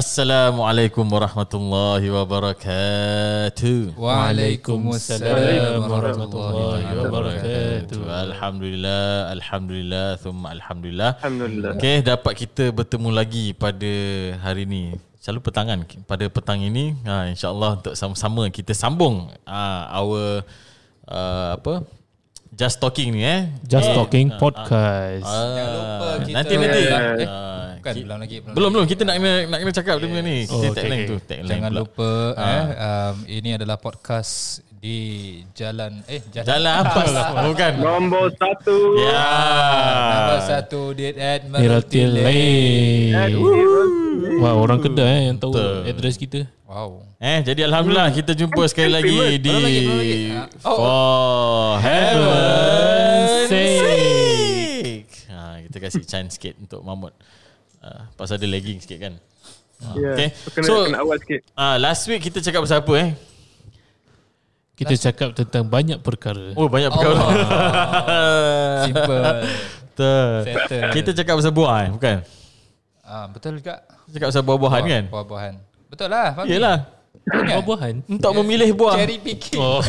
[0.00, 4.00] Assalamualaikum warahmatullahi wabarakatuh.
[4.00, 8.00] Waalaikumsalam warahmatullahi wabarakatuh.
[8.08, 11.20] Alhamdulillah, alhamdulillah, thumma alhamdulillah.
[11.20, 11.76] Alhamdulillah.
[11.76, 13.92] Okey, dapat kita bertemu lagi pada
[14.40, 14.96] hari ini.
[15.20, 20.40] Selalu petangan pada petang ini, ha, insya-Allah untuk sama-sama kita sambung ha, our
[21.12, 21.84] uh, apa?
[22.50, 23.52] Just talking ni eh.
[23.62, 25.22] Just Eh, Talking ah, Podcast.
[25.22, 26.80] ah, Jangan lupa kita- nanti nanti.
[26.88, 28.36] Eh, Ah, Bukan, ki- belum lagi.
[28.44, 30.02] belum belum kita nak kena nak kena cakap yes.
[30.04, 30.36] dia ni.
[30.42, 31.08] Kita Oh, oh, okay, tagline okay.
[31.08, 31.80] tu, tagline Jangan pula.
[31.80, 32.44] lupa Ah.
[32.44, 34.32] eh, um, ini adalah podcast
[34.74, 34.98] di
[35.52, 37.72] jalan eh jalan, Jalan apa lah bukan.
[37.76, 38.76] Nombor satu.
[38.96, 39.24] Ya.
[40.10, 43.12] Nombor satu di Admiralty Admiralty Lane.
[43.12, 43.36] Lane.
[44.38, 45.84] Wah, orang kedai eh, yang tahu Betul.
[45.86, 46.40] address kita.
[46.64, 47.04] Wow.
[47.18, 50.18] Eh jadi alhamdulillah kita jumpa sekali lagi di Belum lagi, belum lagi.
[50.30, 50.76] Ah, oh.
[50.78, 53.76] For Heaven's sake.
[53.76, 55.08] sake.
[55.28, 57.12] Ha, kita kasih chance sikit untuk Mahmud.
[57.80, 59.14] Uh, pasal dia lagging sikit kan.
[59.80, 60.12] Ha, Ya.
[60.12, 60.28] Okay.
[60.52, 61.40] Kena, So kena awal sikit.
[61.56, 63.10] ah last week kita cakap pasal apa eh?
[64.76, 66.52] Kita cakap tentang banyak perkara.
[66.56, 67.20] Oh banyak perkara.
[68.88, 69.20] Simple.
[69.92, 70.32] Betul.
[70.44, 70.90] Settle.
[70.92, 72.16] Kita cakap pasal buah eh, bukan?
[73.00, 73.84] Ah, betul juga.
[74.08, 75.04] Cakap pasal buah-buahan kan?
[75.12, 75.54] Buah-buahan.
[75.92, 76.28] Betul lah.
[76.32, 76.48] Fahmi.
[76.48, 76.76] Yelah.
[77.28, 77.94] Buah-buahan.
[78.08, 78.96] Untuk memilih buah.
[78.96, 79.60] Cherry picking.
[79.60, 79.84] Oh.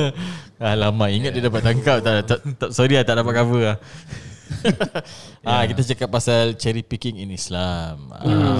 [0.60, 3.76] Alamak, ingat dia dapat tangkap tak, tak, tak sorry lah tak dapat cover lah.
[5.46, 8.10] ah, kita cakap pasal cherry picking in Islam.
[8.10, 8.58] Ah,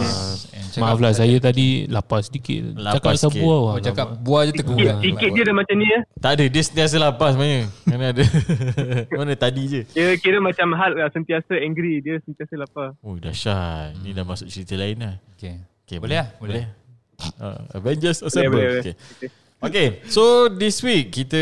[0.50, 2.74] And cakap Maaflah saya tadi lapar sedikit.
[2.74, 3.42] Lapar cakap pasal sikit.
[3.42, 3.60] buah.
[3.60, 4.96] Oh, cakap buah je Sikit, tergugat.
[5.00, 6.00] sikit je dia macam ni ya.
[6.16, 7.62] tak ada, dia sentiasa lapar sebenarnya.
[7.84, 8.24] Mana ada.
[9.18, 9.80] Mana tadi je.
[9.90, 12.00] Dia kira macam hal lah sentiasa angry.
[12.00, 12.94] Dia sentiasa lapar.
[13.00, 13.98] Oh, dahsyat.
[14.00, 15.14] Ni dah masuk cerita lain lah.
[15.34, 15.58] Okay.
[15.84, 16.64] Okay, Boleh lah, boleh.
[17.36, 18.54] Uh, Avengers Boleh, Assemble.
[18.54, 18.94] boleh, Okay.
[18.94, 19.30] boleh.
[19.60, 21.36] Okay, so this week kita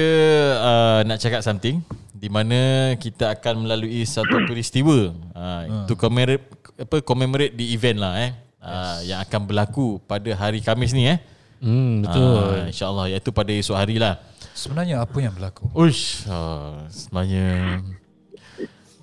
[0.59, 1.79] uh, nak cakap something
[2.19, 6.43] di mana kita akan melalui satu peristiwa uh, to commemorate
[6.75, 11.19] apa commemorate the event lah eh uh, yang akan berlaku pada hari Khamis ni eh.
[11.59, 12.23] Hmm, betul.
[12.23, 14.23] Uh, InsyaAllah iaitu pada esok hari lah.
[14.55, 15.67] Sebenarnya apa yang berlaku?
[15.75, 17.83] Uish, uh, sebenarnya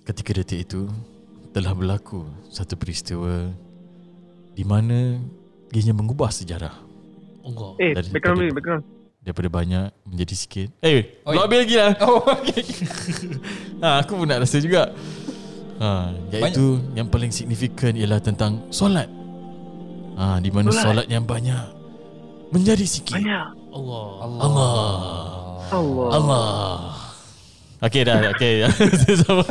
[0.07, 0.87] ketika detik itu
[1.51, 3.51] telah berlaku satu peristiwa
[4.55, 5.19] di mana
[5.75, 6.71] ianya mengubah sejarah.
[7.43, 7.73] Enggak.
[7.83, 8.83] Eh, Dari- background ni, background.
[9.25, 10.67] Daripada banyak menjadi sikit.
[10.85, 11.33] Eh, Oi.
[11.33, 11.91] belum habis lagi lah.
[12.05, 12.61] Oh, okay.
[13.81, 14.93] Ha, aku pun nak rasa juga.
[15.81, 16.93] Ha, iaitu banyak.
[16.93, 19.09] yang paling signifikan ialah tentang solat.
[20.15, 20.85] Ha, di mana solat.
[20.85, 21.05] Solat.
[21.09, 21.65] yang banyak
[22.53, 23.17] menjadi sikit.
[23.17, 23.47] Banyak.
[23.73, 24.07] Allah.
[24.21, 24.39] Allah.
[25.73, 26.09] Allah.
[26.13, 27.04] Allah.
[27.75, 28.63] Okey dah, okey.
[29.23, 29.43] Sama.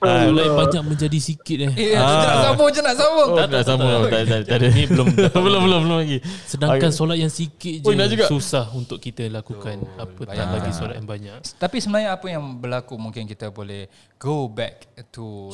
[0.00, 1.72] Ah, Ha, mulai banyak menjadi sikit eh.
[1.72, 3.28] Eh, nak sambung je nak sambung.
[3.32, 3.88] Oh, dah sama.
[4.04, 4.66] Tak tak tak ada.
[4.68, 5.06] Ni belum
[5.44, 6.18] belum belum belum lagi.
[6.44, 6.96] Sedangkan Okey.
[6.96, 8.24] solat yang sikit je Oh, nak juga?
[8.28, 9.80] susah untuk kita lakukan.
[9.96, 11.40] Apa tak lagi solat yang banyak.
[11.56, 15.48] Tapi sebenarnya apa yang berlaku mungkin kita boleh go back to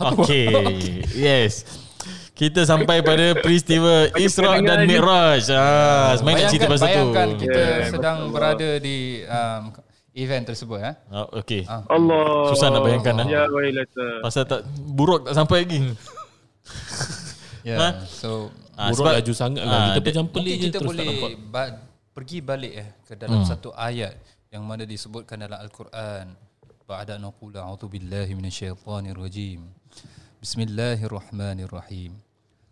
[0.00, 0.46] Okey.
[1.14, 1.64] Yes.
[2.32, 5.46] Kita sampai pada peristiwa Isra dan Mi'raj.
[5.48, 6.90] Ah, sebenarnya nak cerita pasal tu.
[6.90, 7.90] bayangkan kita Yeah.
[7.90, 9.62] sedang berada di um,
[10.12, 10.94] event tersebut eh.
[11.08, 11.62] Ah, okey.
[11.64, 11.86] Ah.
[11.86, 12.50] Allah.
[12.50, 13.26] Susah nak bayangkan, ah.
[13.26, 14.06] Ya, wailata.
[14.20, 15.78] Pasal tak buruk tak sampai lagi.
[17.64, 17.80] Yeah.
[17.80, 17.88] Ha?
[18.04, 19.84] So Ah, Buruk laju sangat ah, lah.
[19.94, 21.30] Kita pelik mungkin je kita terus tak boleh nampak.
[21.48, 21.78] ba-
[22.10, 24.18] pergi balik eh ke dalam satu ayat
[24.50, 26.34] yang mana disebutkan dalam al-Quran.
[26.84, 27.62] Ba'da naqula
[30.44, 32.12] بسم الله الرحمن الرحيم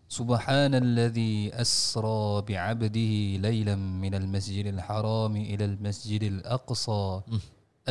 [0.05, 7.05] سبحان الذي أسرى بعبده ليلا من المسجد الحرام إلى المسجد الأقصى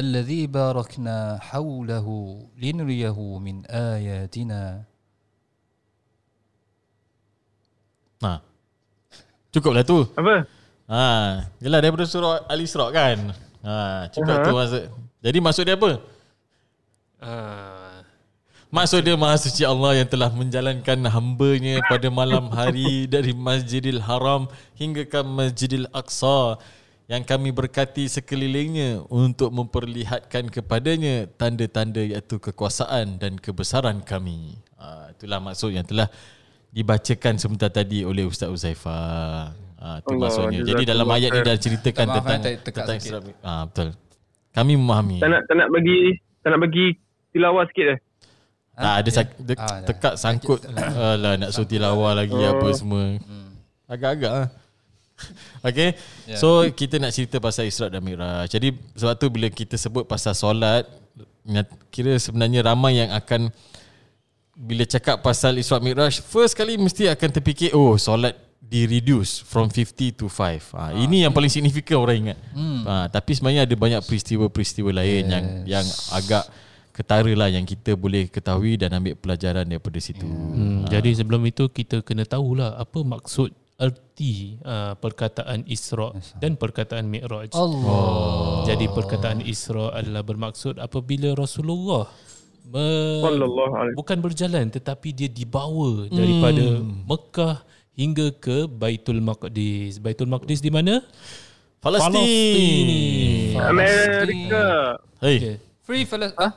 [0.02, 2.06] الذي باركنا حوله
[2.62, 4.62] لنريه من آياتنا
[8.22, 8.38] Nah.
[9.50, 10.06] Cukup lah tu.
[10.14, 10.46] Apa?
[10.86, 11.02] Ha,
[11.58, 13.34] yalah daripada surah Al-Isra kan.
[13.66, 14.46] Ha, cukup uh-huh.
[14.46, 14.82] tu maksud.
[15.26, 15.90] Jadi maksud dia apa?
[17.18, 17.71] ah Uh,
[18.72, 24.48] Maksud dia Maha Suci Allah yang telah menjalankan hambanya pada malam hari dari Masjidil Haram
[24.80, 26.56] hingga ke Masjidil Aqsa
[27.04, 34.56] yang kami berkati sekelilingnya untuk memperlihatkan kepadanya tanda-tanda iaitu kekuasaan dan kebesaran kami.
[34.80, 36.08] Ha, itulah maksud yang telah
[36.72, 39.52] dibacakan sebentar tadi oleh Ustaz Uzaifah.
[39.84, 40.64] Ha, itu Allah, maksudnya.
[40.64, 42.96] Jadi dalam ayat ni dah ceritakan tentang tak- tentang.
[42.96, 43.20] Isra.
[43.44, 43.92] Ha, betul.
[44.56, 45.20] Kami memahami.
[45.20, 46.86] Tak nak, tak nak bagi, tak nak bagi
[47.36, 48.00] tilawah sikit eh?
[48.82, 49.86] Tak ada sak- de- Ah, dah.
[49.86, 52.50] tekak sangkut Alah nak suruh tilawah lagi Oh.
[52.52, 53.16] apa semua
[53.86, 54.48] Agak-agak lah
[55.62, 56.36] Okay Yeah.
[56.36, 60.32] So kita nak cerita pasal Isra dan Mi'raj Jadi sebab tu bila kita sebut pasal
[60.32, 60.86] solat
[61.44, 63.50] nyat- Kira sebenarnya ramai yang akan
[64.52, 69.66] Bila cakap pasal Isra Mi'raj First kali mesti akan terfikir Oh solat di reduce from
[69.66, 72.82] 50 to 5 ha, Ini yang paling signifikan orang ingat Hmm.
[72.82, 75.28] ha, Tapi sebenarnya ada banyak peristiwa-peristiwa lain Yes.
[75.28, 76.44] yang yang agak
[77.02, 80.22] ketara lah yang kita boleh ketahui dan ambil pelajaran daripada situ.
[80.22, 83.50] Hmm, jadi sebelum itu kita kena tahulah apa maksud
[83.82, 87.50] erti uh, perkataan Isra dan perkataan Mi'raj.
[87.58, 88.62] Allah.
[88.70, 92.06] Jadi perkataan Isra adalah bermaksud apabila Rasulullah
[92.62, 96.78] me- alaihi bukan berjalan tetapi dia dibawa daripada
[97.10, 97.66] Mekah
[97.98, 99.98] hingga ke Baitul Maqdis.
[99.98, 101.02] Baitul Maqdis di mana?
[101.82, 103.58] Palestin.
[103.58, 104.96] Amerika.
[105.18, 105.56] Hey, Okay.
[105.82, 106.30] Free fellas.
[106.38, 106.52] Ah?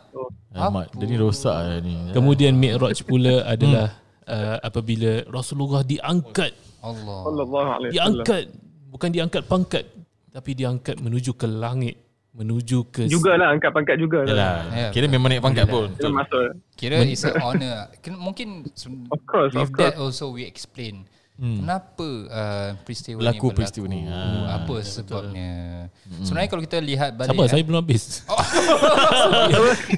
[0.53, 2.13] Ahmad, dia ni rosak lah ni.
[2.13, 7.19] Kemudian Mi'raj pula adalah uh, apabila Rasulullah diangkat, Allah.
[7.25, 8.21] Sallallahu alaihi wasallam.
[8.21, 8.43] diangkat
[8.93, 9.85] bukan diangkat pangkat
[10.29, 11.97] tapi diangkat menuju ke langit,
[12.31, 14.29] menuju ke Jugalah angkat pangkat jugalah.
[14.29, 15.89] Yalah, Ya, kira memang naik pangkat pun.
[15.97, 16.61] Masuk.
[16.77, 17.89] Kira it's an honor.
[18.05, 18.69] Mungkin
[19.09, 19.91] Of course, of with course.
[19.91, 23.57] that also we explain kenapa uh, peristiwa Berlaku ni berlaku.
[23.59, 23.99] peristiwa ni.
[24.07, 25.51] Ah, apa sebabnya.
[26.23, 28.03] Sebenarnya kalau kita lihat balik Sabar, eh, saya belum habis.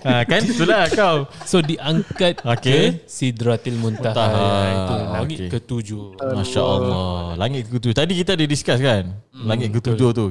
[0.01, 1.17] ha, kan itulah kau.
[1.43, 2.97] So diangkat Okey.
[2.97, 4.17] ke Sidratil Muntaha.
[4.17, 4.49] Muntaha.
[4.65, 5.49] Itu langit Okey.
[5.53, 6.03] ketujuh.
[6.17, 7.37] Masya Allah.
[7.37, 7.93] Langit ketujuh.
[7.93, 9.13] Tadi kita ada discuss kan?
[9.31, 10.25] Langit ketujuh tu.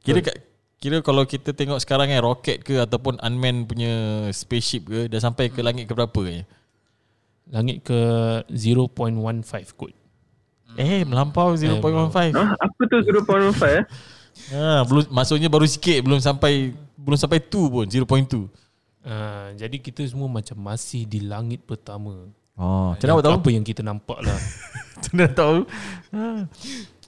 [0.00, 0.36] Kira kat,
[0.78, 3.92] kira kalau kita tengok sekarang kan roket ke ataupun unmanned punya
[4.30, 6.46] spaceship ke dah sampai ke langit ke berapa kan?
[7.50, 7.98] Langit ke
[8.46, 8.94] 0.15
[9.74, 9.90] kot.
[10.76, 12.36] Eh melampau 0.15.
[12.36, 12.52] Hah?
[12.56, 13.84] Apa tu 0.15 eh?
[14.52, 18.48] Ha, belum maksudnya baru sikit belum sampai belum sampai 2 pun 0.2.
[19.06, 22.26] Uh, jadi kita semua macam masih di langit pertama.
[22.56, 23.36] Oh, macam mana tahu?
[23.38, 24.40] Apa yang kita nampak lah.
[24.96, 25.58] Macam mana tahu?
[26.16, 26.24] Ha.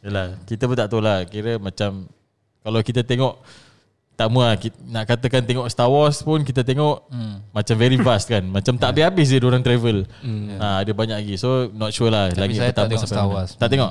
[0.05, 1.25] Yalah, kita pun tak tahu lah.
[1.25, 2.05] Kira macam
[2.61, 3.41] kalau kita tengok
[4.19, 7.55] tak kita, nak katakan tengok Star Wars pun kita tengok hmm.
[7.55, 8.43] macam very vast kan.
[8.57, 10.11] Macam tak habis-habis dia orang travel.
[10.27, 10.59] Hmm.
[10.59, 11.35] Ha, ada banyak lagi.
[11.39, 13.35] So not sure lah Tapi lagi saya tak tengok sampai Star mana.
[13.39, 13.51] Wars.
[13.55, 13.91] Tak tengok.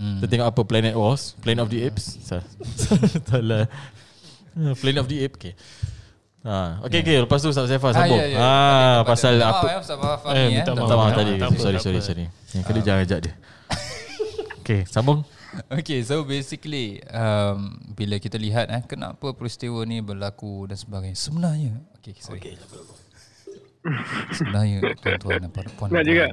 [0.00, 0.16] Hmm.
[0.16, 2.04] Kita tengok apa Planet Wars, Planet of the Apes.
[2.24, 2.40] Sa-
[3.28, 3.68] Salah.
[4.80, 5.36] Planet of the Apes.
[5.36, 5.52] Okay.
[6.44, 7.16] Ha, okay, okay.
[7.20, 8.20] Lepas tu Ustaz Saifah sambung.
[8.20, 8.36] ya, ya.
[8.40, 9.60] Ah, Balik pasal kepada- apa?
[9.60, 10.48] Maaf, eh, Ustaz Fahmi, Eh, eh.
[10.56, 10.88] minta maaf.
[10.88, 11.32] Maaf tadi.
[11.36, 12.08] apa, apa, Sorry, sorry, apa.
[12.08, 12.24] sorry.
[12.52, 13.34] Yang kali jangan ajak dia.
[14.64, 15.20] Okay, sambung.
[15.80, 21.18] Okay, so basically um, bila kita lihat eh kenapa peristiwa ni berlaku dan sebagainya.
[21.18, 22.40] Sebenarnya, okay, sorry.
[22.42, 22.54] Okay.
[24.32, 25.92] Sebenarnya tuan-tuan dan para puan.
[25.92, 26.32] Nak juga?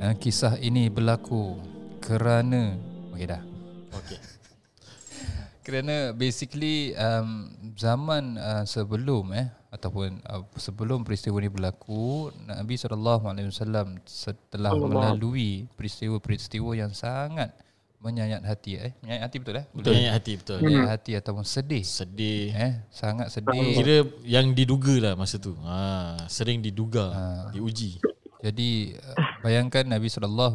[0.00, 1.60] Eh, kisah ini berlaku
[2.00, 2.74] kerana
[3.12, 3.42] okay dah.
[3.92, 4.18] Okay.
[5.60, 14.00] Kerana basically um, zaman uh, sebelum eh ataupun uh, sebelum peristiwa ini berlaku Nabi SAW
[14.08, 14.88] setelah Allah.
[14.88, 17.52] melalui peristiwa-peristiwa yang sangat
[18.00, 19.92] menyayat hati eh menyayat hati betul eh Betul.
[19.92, 20.58] Menyayat hati betul.
[20.64, 22.48] menyayat hati ataupun sedih Sedih.
[22.56, 25.52] eh sangat sedih Kira yang diduga lah masa tu.
[25.60, 27.12] Ha, sering diduga,
[27.52, 28.00] diuji.
[28.40, 30.48] Jadi uh, bayangkan Nabi SAW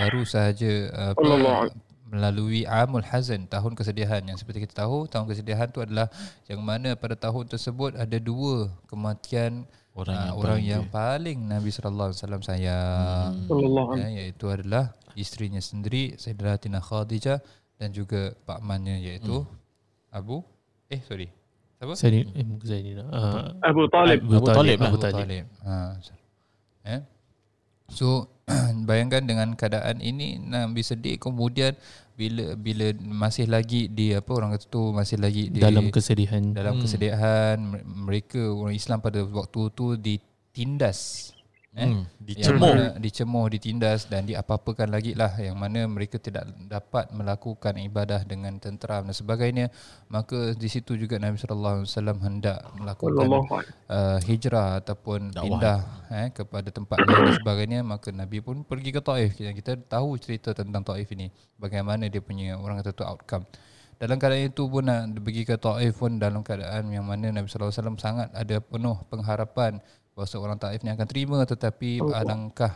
[0.00, 1.68] baru sahaja uh, apa, Allah.
[2.08, 6.08] melalui Amul Hazan tahun kesedihan yang seperti kita tahu tahun kesedihan tu adalah
[6.48, 11.38] yang mana pada tahun tersebut ada dua kematian Orang uh, yang orang paling yang paling
[11.48, 12.12] Nabi SAW
[12.44, 17.40] sayang Sallallahu alaihi ya, iaitu adalah isterinya sendiri Sayyidatina Khadijah
[17.80, 19.42] dan juga pak mannya iaitu
[20.12, 20.44] Abu
[20.92, 21.32] eh sorry
[21.76, 23.06] siapa Saya ni, eh, bukan saya ni nak.
[23.12, 24.18] Uh, Abu Talib.
[24.24, 24.78] Abu Talib.
[24.80, 25.28] Abu Abu Talib.
[25.28, 25.44] Talib.
[25.60, 25.76] Ha.
[26.88, 27.00] Eh?
[27.92, 28.32] So
[28.88, 31.76] bayangkan dengan keadaan ini Nabi sedih kemudian
[32.16, 36.40] bila bila masih lagi di apa orang kata tu masih lagi di Dalam kesedihan.
[36.56, 41.30] dalam kesedihan mer- mereka orang Islam pada waktu tu ditindas
[41.76, 47.12] eh Hmm, yang mana dicemuh ditindas dan diapa-apakan lagi lah yang mana mereka tidak dapat
[47.12, 49.68] melakukan ibadah dengan tenteram dan sebagainya
[50.08, 53.28] maka di situ juga Nabi sallallahu alaihi wasallam hendak melakukan
[53.92, 55.44] uh, hijrah ataupun Dakwah.
[55.44, 55.80] pindah
[56.16, 59.36] eh kepada tempat lain dan sebagainya maka Nabi pun pergi ke Taif.
[59.36, 61.28] Kita, kita tahu cerita tentang Taif ini
[61.60, 63.44] bagaimana dia punya orang kata tu outcome.
[63.96, 67.72] Dalam keadaan itu pun nak pergi ke Taif pun dalam keadaan yang mana Nabi sallallahu
[67.72, 69.80] alaihi wasallam sangat ada penuh pengharapan
[70.16, 72.72] bahawa orang Taif ni akan terima tetapi alangkah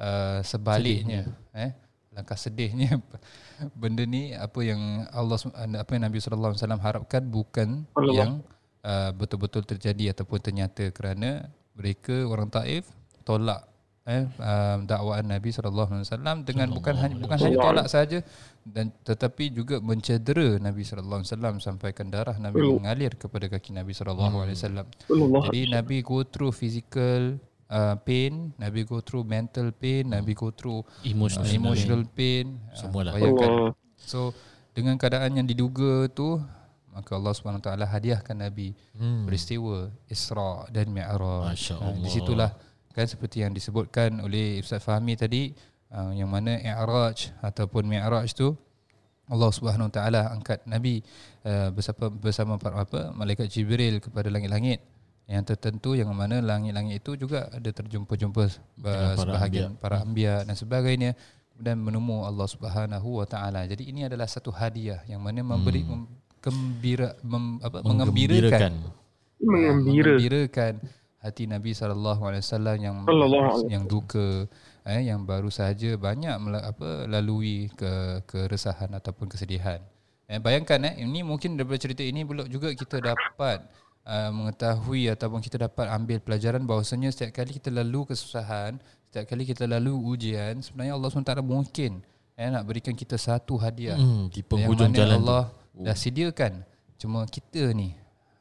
[0.00, 1.76] uh, sebaliknya eh?
[2.16, 2.96] Langkah sedihnya?
[3.80, 8.14] Benda ni apa yang Allah Sw- apa yang Nabi sallallahu alaihi wasallam harapkan bukan Allah.
[8.16, 8.30] yang
[8.80, 12.88] uh, betul-betul terjadi ataupun ternyata kerana mereka orang Taif
[13.20, 13.68] tolak
[14.06, 18.22] eh uh, dakwaan Nabi sallallahu alaihi wasallam dengan bukan hanya bukan hanya tolak saja
[18.62, 23.90] dan tetapi juga mencedera Nabi sallallahu alaihi wasallam sampaikan darah Nabi mengalir kepada kaki Nabi
[23.98, 24.86] sallallahu alaihi wasallam.
[25.10, 30.54] Sallallahu Jadi Nabi go through physical uh, pain, Nabi go through mental pain, Nabi go
[30.54, 32.62] through Emotional uh, emotional pain.
[32.78, 33.10] Semualah.
[33.10, 33.50] Uh, bayangkan.
[33.50, 33.70] Allah.
[33.98, 34.30] So
[34.70, 36.38] dengan keadaan yang diduga tu
[36.94, 39.28] maka Allah Subhanahu Wa Taala hadiahkan Nabi hmm.
[39.28, 41.58] peristiwa Isra dan Mi'raj.
[41.58, 42.50] Masya Ah, Allah.
[42.96, 45.52] Kan seperti yang disebutkan oleh Ustaz Fahmi tadi
[45.92, 48.56] uh, yang mana I'raj ataupun Mi'raj tu
[49.28, 51.04] Allah Subhanahu Wa Taala angkat Nabi
[51.44, 54.80] uh, bersama bersama para apa malaikat Jibril kepada langit-langit.
[55.28, 58.44] Yang tertentu yang mana langit-langit itu juga ada terjumpa-jumpa
[58.80, 61.12] para sebahagian para anbiya dan sebagainya.
[61.56, 63.64] Dan menemu Allah Subhanahu wa taala.
[63.68, 66.04] Jadi ini adalah satu hadiah yang mana memberi mem,
[66.40, 68.72] gembira mem, apa mengembirakan.
[69.40, 70.16] Mengembira.
[70.16, 70.74] mengembirakan
[71.26, 72.96] hati Nabi sallallahu alaihi wasallam yang
[73.66, 74.46] yang duka
[74.86, 79.82] eh yang baru sahaja banyak apa lalui ke keresahan ataupun kesedihan.
[80.26, 83.66] Eh bayangkan eh ini mungkin daripada cerita ini pula juga kita dapat
[84.06, 88.78] uh, mengetahui ataupun kita dapat ambil pelajaran bahawasanya setiap kali kita lalu kesusahan,
[89.10, 92.02] setiap kali kita lalu ujian, sebenarnya Allah SWT mungkin
[92.36, 95.82] eh nak berikan kita satu hadiah Hmm, di yang penghujung mana jalan Allah tu.
[95.82, 96.52] dah sediakan.
[96.96, 97.92] Cuma kita ni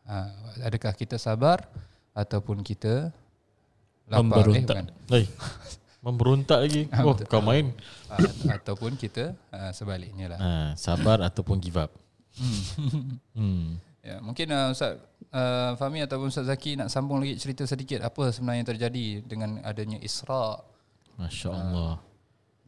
[0.06, 0.30] ha,
[0.62, 1.66] adakah kita sabar
[2.16, 3.12] ataupun kita
[4.08, 4.76] lapar eh, Memberontak.
[4.80, 4.86] bukan.
[5.12, 5.24] Hai.
[6.00, 6.82] Memberontak lagi.
[7.04, 7.74] Oh, kau main.
[8.08, 8.16] Ha,
[8.56, 10.40] ataupun kita ha, sebaliknya lah.
[10.40, 11.92] Ha, sabar ataupun give up.
[13.36, 13.78] Hmm.
[14.06, 15.02] Ya, mungkin uh, Ustaz
[15.34, 19.50] uh, Fahmi ataupun Ustaz Zaki nak sambung lagi cerita sedikit apa sebenarnya yang terjadi dengan
[19.66, 20.62] adanya Isra
[21.18, 21.98] Masya Allah.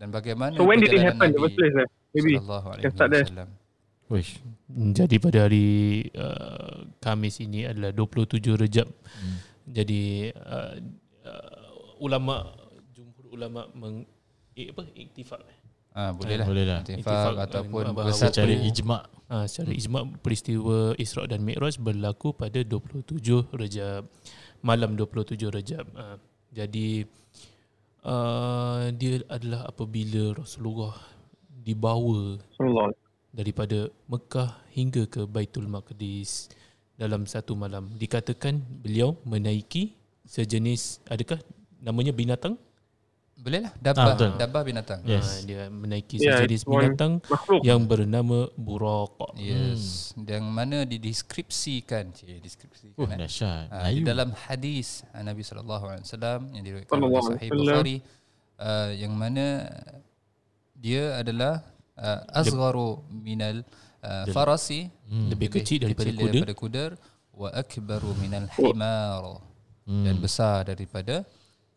[0.01, 1.77] dan bagaimana So when did it happen in the Nabi first place?
[1.77, 1.87] eh?
[2.09, 2.41] Maybe.
[2.41, 3.25] sallallahu alaihi Can start there.
[3.29, 3.49] wasallam.
[4.07, 4.39] Wish.
[4.71, 8.87] Jadi pada hari uh, Khamis ini adalah 27 Rejab.
[8.87, 9.37] Hmm.
[9.67, 10.79] Jadi uh,
[11.27, 12.55] uh, ulama
[12.95, 14.07] jumhur ulama meng
[14.55, 15.43] eh, apa iktifak?
[15.91, 16.45] Ah boleh lah.
[16.47, 16.79] Boleh lah.
[16.87, 18.31] Intifak, ataupun bersatu.
[18.31, 23.11] Secara ijma' Ha, secara ijma' peristiwa Isra' dan Mi'raj berlaku pada 27
[23.59, 24.07] Rejab.
[24.63, 25.83] Malam 27 Rejab.
[25.99, 26.15] Ha,
[26.55, 27.03] jadi
[28.07, 30.95] uh, dia adalah apabila Rasulullah
[31.51, 36.49] dibawa alaihi daripada Mekah hingga ke Baitul Maqdis
[36.97, 37.91] dalam satu malam.
[37.93, 39.93] Dikatakan beliau menaiki
[40.25, 41.39] sejenis adakah
[41.79, 42.57] namanya binatang?
[43.37, 43.73] Boleh lah.
[43.77, 44.31] Ah, Dabah, betul.
[44.33, 44.99] dabah binatang.
[45.05, 45.21] Yes.
[45.29, 47.61] Ha, dia menaiki Yeah, sejenis one binatang Makhluk.
[47.61, 49.37] yang bernama Buraq.
[49.37, 50.09] Yes.
[50.17, 52.97] Yang mana dideskripsikan, cik, deskripsikan.
[52.97, 53.69] Oh, dahsyat.
[53.69, 57.97] Ah, di dalam hadis ah, Nabi sallallahu alaihi wasallam yang diriwayatkan oleh Sahih Bukhari
[58.57, 59.69] uh, yang mana
[60.73, 61.61] dia adalah
[61.97, 63.65] uh, asgharu minal
[64.03, 65.31] uh, farasi Hmm.
[65.31, 66.19] Lebih kecil daripada kuda.
[66.27, 66.83] daripada kuda
[67.31, 69.39] wa akbaru minal himar
[69.87, 71.23] dan besar daripada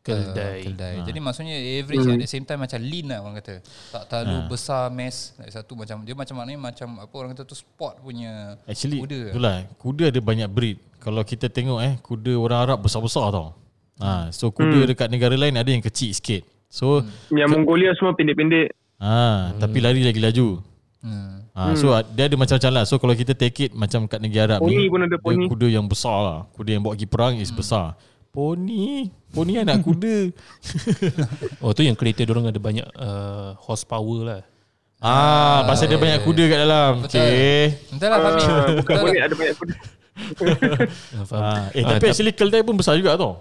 [0.00, 0.64] Keldai.
[0.64, 0.94] Uh, keldai.
[1.04, 3.60] Jadi maksudnya average at the same time macam lean lah orang kata.
[3.92, 5.36] Tak terlalu besar mass.
[5.46, 9.36] Satu macam dia macam maknanya macam apa orang kata tu sport punya Actually, kuda.
[9.36, 9.56] itulah.
[9.76, 10.80] Kuda ada banyak breed.
[11.04, 13.52] Kalau kita tengok eh, kuda orang Arab besar-besar tau.
[14.00, 16.48] Ha, so kuda dekat negara lain ada yang kecil sikit.
[16.72, 18.72] So, Yang Mongolia semua pendek-pendek.
[19.00, 20.60] Ha, tapi lari lagi laju.
[21.00, 21.40] Hmm.
[21.50, 22.84] Ha, so dia ada macam-macam lah.
[22.84, 25.44] So kalau kita take it macam kat negara Arab Poni ni, pun ada poni.
[25.48, 26.38] kuda yang besar lah.
[26.54, 27.96] Kuda yang bawa pergi perang is besar.
[28.30, 30.30] Poni, poni anak kuda.
[31.58, 34.40] Oh tu yang kereta orang ada banyak uh, horsepower lah.
[35.00, 36.92] ah, pasal dia banyak kuda kat dalam.
[37.08, 37.80] Okay.
[37.90, 38.42] Entah lah Fahmi.
[38.44, 39.26] Ah, bukan Betul boleh lah.
[39.26, 39.74] ada banyak kuda.
[40.20, 41.32] Uh?
[41.32, 43.40] Ah, eh Ah, tapi actually keldai pun besar juga tau.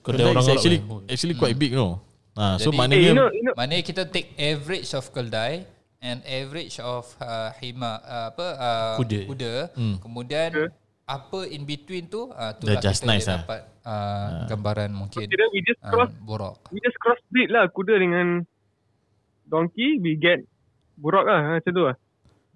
[0.00, 0.78] Kedai Keldai orang is actually
[1.10, 1.98] actually quite big tau.
[2.36, 5.64] Ah, so Jadi- Eh, maknanya you know, you know, Maknanya kita take average of keldai
[5.98, 9.20] and average of uh, hima uh, apa uh, Kuda.
[9.24, 9.52] kuda.
[9.98, 10.50] Kemudian
[11.02, 13.40] apa in between tu uh, tu just kita nice lah.
[13.40, 16.58] dapat uh, gambaran mungkin kira we just cross, um, borok.
[16.68, 18.42] we just cross breed lah kuda dengan
[19.46, 20.42] donkey, we get
[20.98, 21.96] burak lah macam tu lah.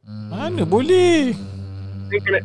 [0.03, 1.31] mana boleh.
[1.33, 1.60] Then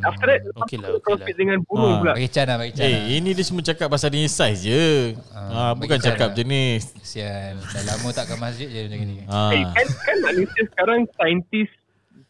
[0.01, 1.25] after that, Okey lah, okey cross lah.
[1.25, 2.00] breed dengan burung Ah.
[2.00, 2.12] pula.
[2.13, 3.00] Bagi Chan lah, bagi Chan lah.
[3.01, 4.84] Eh, ini dia semua cakap pasal jenis size je.
[5.31, 6.38] Ah, bukan bagi cakap cara.
[6.38, 6.81] jenis.
[6.95, 7.53] Kesian.
[7.57, 9.15] Dah lama tak ke masjid je macam ni.
[9.25, 9.50] Ah.
[9.50, 11.74] Eh, kan, kan manusia sekarang scientist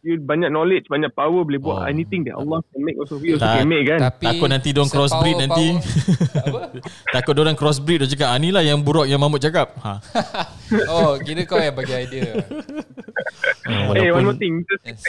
[0.01, 1.89] you banyak knowledge, banyak power boleh buat Oh.
[1.89, 3.97] anything that Allah can make also we also can make kan.
[3.99, 5.67] Tapi Takut nanti diorang sepower- crossbreed nanti.
[6.35, 6.59] Apa?
[7.17, 9.73] Takut orang crossbreed dia cakap, ah ni lah yang buruk yang Mahmud cakap.
[9.79, 9.97] Ha.
[10.93, 12.37] oh, kira kau yang bagi idea.
[13.65, 14.61] Uh, Eh, one walaupun more thing.
[14.61, 15.01] Just Yes.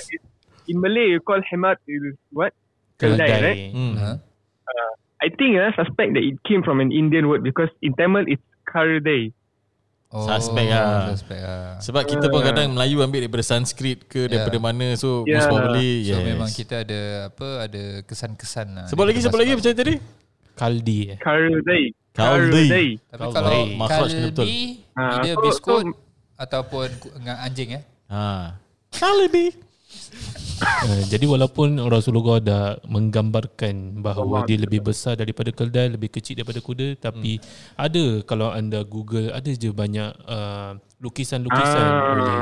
[0.66, 2.50] In Malay, you call hemat is what?
[2.96, 3.40] Keldai, kedai.
[3.42, 3.60] right?
[3.70, 3.94] Hmm.
[3.94, 4.16] Huh?
[5.16, 8.44] I think I suspect that it came from an Indian word because in Tamil it's
[8.68, 9.32] kardai.
[10.12, 11.10] Oh, Suspect lah.
[11.10, 11.82] Suspect lah.
[11.82, 14.94] Sebab kita pun kadang Melayu ambil daripada Sanskrit ke daripada mana.
[14.94, 15.42] So Yeah.
[15.42, 16.24] most probably So yes.
[16.24, 17.00] memang kita ada
[17.32, 18.86] apa ada kesan-kesan lah.
[18.86, 19.94] Sebab lagi siapa lagi macam tadi?
[20.54, 21.18] Kaldi eh.
[21.18, 21.82] Kardai.
[22.14, 22.88] Kaldai.
[23.02, 24.46] Tapi Kalau kena betul.
[24.96, 25.96] Ah, dia so- biskut so-
[26.38, 26.86] ataupun
[27.18, 27.82] dengan anjing eh.
[28.08, 28.54] Ha.
[28.94, 29.65] Kalbi.
[30.56, 36.64] Uh, jadi walaupun Rasulullah dah menggambarkan bahawa dia lebih besar daripada keldai, lebih kecil daripada
[36.64, 37.36] kuda, tapi
[37.76, 42.12] ada kalau anda Google ada je banyak uh, lukisan-lukisan Ah.
[42.16, 42.36] oleh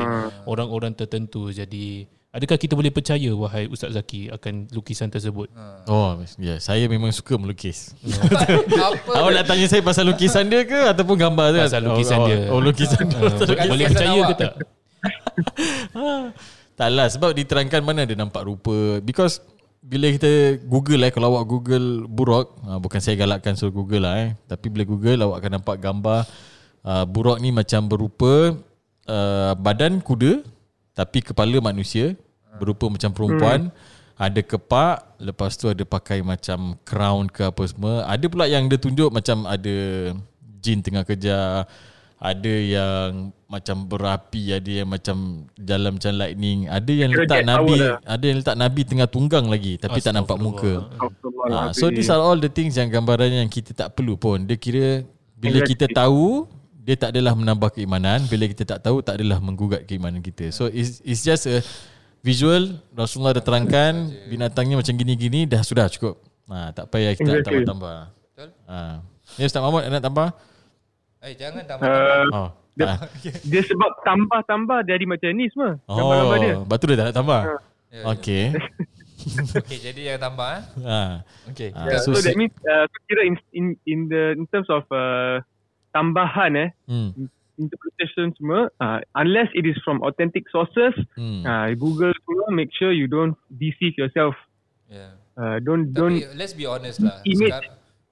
[0.47, 1.51] orang-orang tertentu.
[1.51, 5.51] Jadi adakah kita boleh percaya wahai Ustaz Zaki akan lukisan tersebut?
[5.91, 7.99] Oh, ya, saya memang suka melukis.
[8.79, 9.11] Apa?
[9.11, 11.63] Awak nak tanya saya pasal lukisan dia ke ataupun gambar dia?
[11.67, 12.39] Pasal lukisan oh, dia.
[12.47, 13.19] Oh, oh lukisan dia.
[13.19, 13.71] Uh, lukisan.
[13.75, 14.29] boleh percaya awak.
[14.31, 14.53] ke tak?
[16.75, 19.39] Tak lah sebab diterangkan mana dia nampak rupa because
[19.85, 24.17] bila kita Google eh kalau awak Google buruk, uh, bukan saya galakkan suruh Google lah
[24.27, 26.25] eh, tapi bila Google awak akan nampak gambar
[26.83, 28.57] uh, buruk ni macam berupa
[29.07, 30.43] uh, badan kuda
[30.97, 32.15] tapi kepala manusia
[32.59, 33.61] berupa macam perempuan.
[34.15, 38.07] Ada kepak, lepas tu ada pakai macam crown ke apa semua.
[38.07, 39.75] Ada pula yang dia tunjuk macam ada
[40.63, 41.67] jin tengah kejar.
[42.25, 46.65] Ada yang macam berapi, ada yang macam jalan macam lightning.
[46.73, 47.97] Ada yang Kira letak Nabi, lah.
[48.01, 50.89] ada yang letak Nabi tengah tunggang lagi tapi tak nampak muka.
[51.53, 54.49] Ha, so these are all the things yang gambaran yang kita tak perlu pun.
[54.49, 55.05] Dia kira
[55.37, 56.49] bila kita tahu
[56.85, 60.49] dia tak adalah menambah keimanan, bila kita tak tahu tak adalah menggugat keimanan kita.
[60.49, 61.61] So it's, it's just a
[62.25, 66.25] visual Rasulullah dah terangkan binatangnya macam gini-gini dah sudah cukup.
[66.49, 67.69] Ha, tak payah kita Exactly.
[67.69, 67.97] tambah-tambah.
[68.65, 68.77] Ha.
[69.37, 70.29] Ni Ustaz Mahmud nak tambah?
[71.25, 71.85] Eh jangan tambah.
[71.85, 72.49] Uh, Oh.
[72.75, 73.07] Dia- Ha.
[73.45, 75.79] dia sebab tambah-tambah jadi macam ni semua.
[75.87, 76.55] Gambar-gambar dia.
[76.55, 77.41] Oh, batu dia tak nak tambah.
[77.41, 77.55] Ya,
[77.89, 78.03] ya.
[78.11, 78.45] Okey.
[79.57, 80.63] Okey, jadi yang tambah eh.
[80.83, 81.01] Ha.
[81.49, 81.69] Okey.
[81.71, 84.45] Ah, Yeah, so so, si- that means uh, so kira in, in in the in
[84.47, 85.39] terms of uh,
[85.91, 87.31] tambahan eh Hmm.
[87.55, 91.41] interpretation semua uh, unless it is from authentic sources Hmm.
[91.41, 94.35] uh, Google semua make sure you don't deceive yourself
[94.85, 95.15] Yeah.
[95.35, 97.23] uh, don't don't Tapi let's be honest lah.
[97.25, 97.55] Image.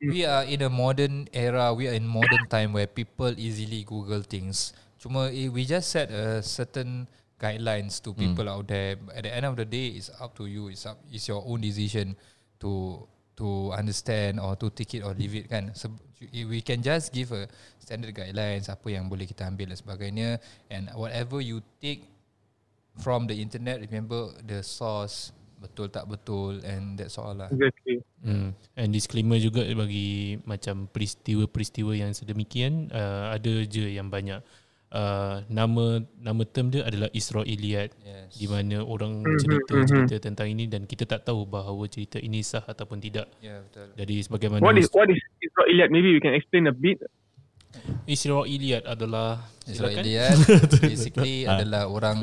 [0.03, 4.27] We are in a modern era, we are in modern time where people easily Google
[4.27, 4.75] things.
[4.99, 7.07] Cuma eh, we just set a certain
[7.39, 8.99] guidelines to people out there.
[9.15, 10.75] At the end of the day, it's up to you.
[10.75, 12.19] It's up, it's your own decision
[12.59, 13.03] to
[13.39, 15.71] to understand or to take it or leave it kan.
[15.75, 15.95] So,
[16.31, 17.47] we can just give a
[17.79, 20.31] standard guidelines apa yang boleh kita ambil dan sebagainya
[20.71, 22.07] and whatever you take
[23.03, 27.51] from the internet remember the source betul tak betul and that's all lah.
[27.51, 28.55] exactly Hmm.
[28.73, 34.39] And disclaimer juga bagi macam peristiwa-peristiwa yang sedemikian uh, ada je yang banyak
[34.89, 38.39] uh, nama nama term dia adalah Israiliyat Yes.
[38.39, 39.87] di mana orang Mhm, cerita mhm.
[39.87, 43.27] cerita tentang ini dan kita tak tahu bahawa cerita ini sah ataupun tidak.
[43.43, 43.91] Ya yeah, betul.
[43.99, 47.03] Jadi sebagaimana what is what is Israeliyat maybe we can explain a bit
[48.05, 50.05] Israiliyat adalah silakan.
[50.05, 50.37] Israeliat
[50.93, 52.21] basically adalah orang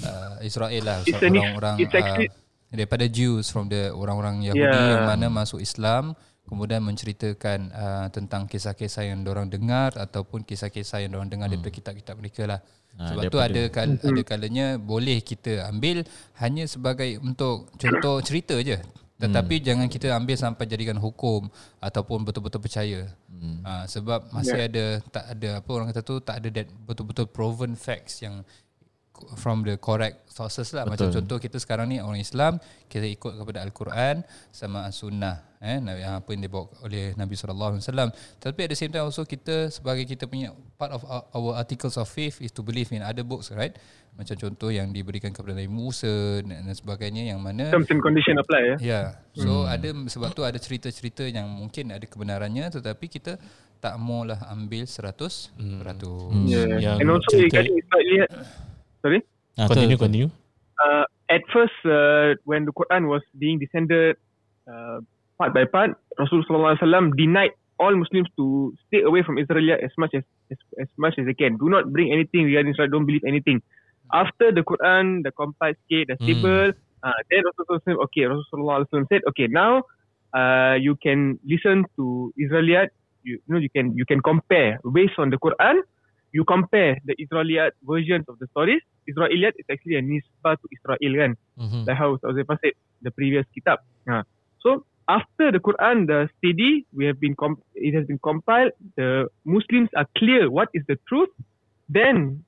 [0.00, 2.32] uh, Israel lah It's an- orang-orang it's uh, actually-
[2.72, 4.96] daripada Jews from the orang-orang Yahudi Yeah.
[4.96, 6.16] yang mana masuk Islam
[6.48, 12.18] kemudian menceritakan uh, tentang kisah-kisah yang orang dengar ataupun kisah-kisah yang orang dengar daripada kitab-kitab
[12.18, 12.60] mereka lah.
[13.00, 16.04] Ah, Sebab tu ada kal ada kalanya boleh kita ambil
[16.44, 18.76] hanya sebagai untuk contoh cerita je.
[19.22, 21.46] Tetapi jangan kita ambil sampai jadikan hukum
[21.78, 23.06] ataupun betul-betul percaya.
[23.30, 23.62] Hmm.
[23.62, 27.78] Uh, sebab masih ada tak ada apa orang kata tu tak ada that betul-betul proven
[27.78, 28.42] facts yang
[29.34, 30.84] from the correct sources lah.
[30.84, 31.22] Macam Betul.
[31.22, 32.56] contoh kita sekarang ni orang Islam,
[32.86, 37.78] kita ikut kepada Al-Quran sama As-Sunnah eh Nabi- yang apa yang dibawa oleh Nabi sallallahu
[37.78, 38.08] alaihi wasallam.
[38.36, 41.94] Tapi at the same time also kita sebagai kita punya part of our, our articles
[41.94, 43.70] of faith is to believe in other books, right?
[44.12, 46.10] Macam contoh yang diberikan kepada Nabi Musa
[46.42, 49.00] dan dan sebagainya yang mana terms and condition apply ya Ya.
[49.32, 53.38] So ada sebab tu ada cerita-cerita yang mungkin ada kebenarannya tetapi kita
[53.78, 55.58] tak maulah ambil 100%.
[55.58, 55.78] Hmm.
[56.44, 56.78] yeah.
[56.78, 58.30] Yang and also cerita- regarding Israeliyat
[59.02, 59.20] sorry
[59.60, 60.06] Ah, Continue, betul.
[60.08, 60.28] continue.
[60.80, 64.16] uh, at first uh, when the Quran was being descended
[64.64, 65.04] uh,
[65.36, 70.12] part by part, Rasulullah SAW denied all Muslims to stay away from Israel as much
[70.16, 71.60] as, as as much as they can.
[71.60, 72.88] Do not bring anything regarding Israel.
[72.94, 73.60] Don't believe anything.
[74.12, 76.72] After the Quran, the compiled sikit, the stable,
[77.04, 79.84] uh, then Rasulullah SAW, okay, Rasulullah SAW said, okay, now
[80.32, 82.88] uh, you can listen to Israeliyat.
[83.24, 85.80] You, you know, you can you can compare based on the Quran.
[86.32, 88.80] You compare the Israeliyat versions of the stories.
[89.04, 91.84] Israeliyat is actually a nisbah to Israel kan Mhm.
[91.84, 93.84] like how Ustaz said the previous kitab.
[94.08, 94.24] Ha.
[94.64, 98.72] So after the Quran, the study, we have been com- it has been compiled.
[98.96, 101.28] The Muslims are clear what is the truth.
[101.92, 102.46] Then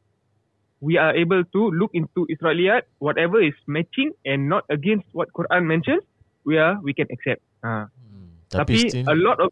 [0.81, 5.69] we are able to look into Israeliyat, whatever is matching and not against what Quran
[5.69, 6.05] mentions.
[6.45, 7.45] We are we can accept.
[7.61, 7.89] Ha.
[7.93, 8.29] Hmm.
[8.49, 9.51] Tapi, Tapi still, a lot of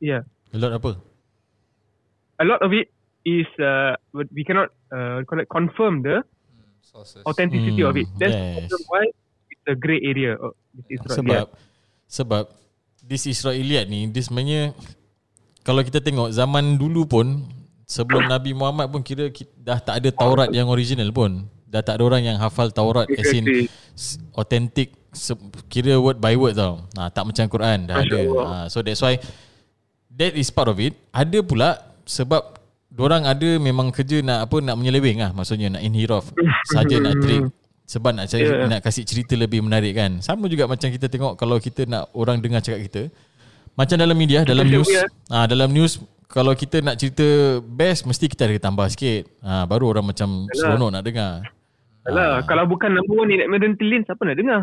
[0.00, 0.22] yeah,
[0.54, 0.96] a lot apa?
[2.38, 2.86] a lot of it
[3.28, 3.92] is uh,
[4.32, 6.24] we cannot uh, call it confirm the
[6.80, 7.20] Sources.
[7.22, 8.08] authenticity Hmm, of it.
[8.16, 8.88] That's yes.
[8.88, 9.04] why
[9.48, 10.40] it's a grey area.
[10.84, 11.04] This.
[11.04, 11.52] Sebab
[12.08, 12.44] sebab
[13.00, 14.72] this Israeliyat ni dia sebenarnya
[15.60, 17.44] kalau kita tengok zaman dulu pun
[17.84, 21.44] sebelum Nabi Muhammad pun kira ki- dah tak ada Taurat yang original pun.
[21.68, 23.44] Dah tak ada orang yang hafal Taurat as in
[24.32, 24.96] authentic
[25.68, 26.84] kira word by word tau.
[26.96, 28.18] Ha, tak macam Quran dah ada.
[28.24, 29.20] Ha, so that's why
[30.10, 30.96] that is part of it.
[31.12, 31.76] Ada pula
[32.08, 32.57] sebab
[32.98, 36.28] orang ada memang kerja nak apa nak menyeleweng lah maksudnya nak inhiraf
[36.74, 37.46] saja nak trick
[37.88, 38.68] sebab nak cari Yeah.
[38.68, 40.20] nak kasih cerita lebih menarik kan.
[40.20, 43.02] Sama juga macam kita tengok kalau kita nak orang dengar cakap kita
[43.72, 45.92] macam dalam media dalam Kita news show, ah dalam news
[46.28, 47.24] kalau kita nak cerita
[47.64, 49.24] best mesti kita ada tambah sikit.
[49.40, 51.32] Ah baru orang macam seronok nak dengar.
[52.08, 54.60] Alah, kalau bukan number one in Edmonton Lane, siapa nak dengar?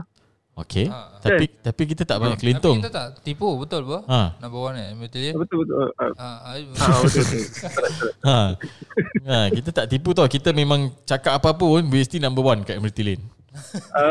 [0.56, 0.88] Okey.
[0.88, 1.20] Ha, ha.
[1.20, 2.80] Tapi tapi kita tak banyak kelintung.
[2.80, 4.00] Tapi kita tak tipu betul apa?
[4.08, 4.22] Ha.
[4.39, 4.89] Number one eh.
[4.96, 5.88] Betul betul.
[6.00, 7.44] Ha, ha, ah, betul betul.
[8.32, 8.39] Ha.
[9.28, 9.39] ha.
[9.52, 10.32] Kita tak tipu tau.
[10.32, 13.26] Kita memang cakap apa-apa pun mesti number one kat Emirati Lane.
[13.91, 14.04] Ha,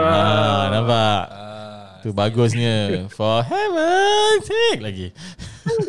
[0.69, 1.21] nampak?
[1.33, 1.74] Ah,
[2.05, 3.09] Tu bagusnya.
[3.09, 5.09] For heaven's sake lagi.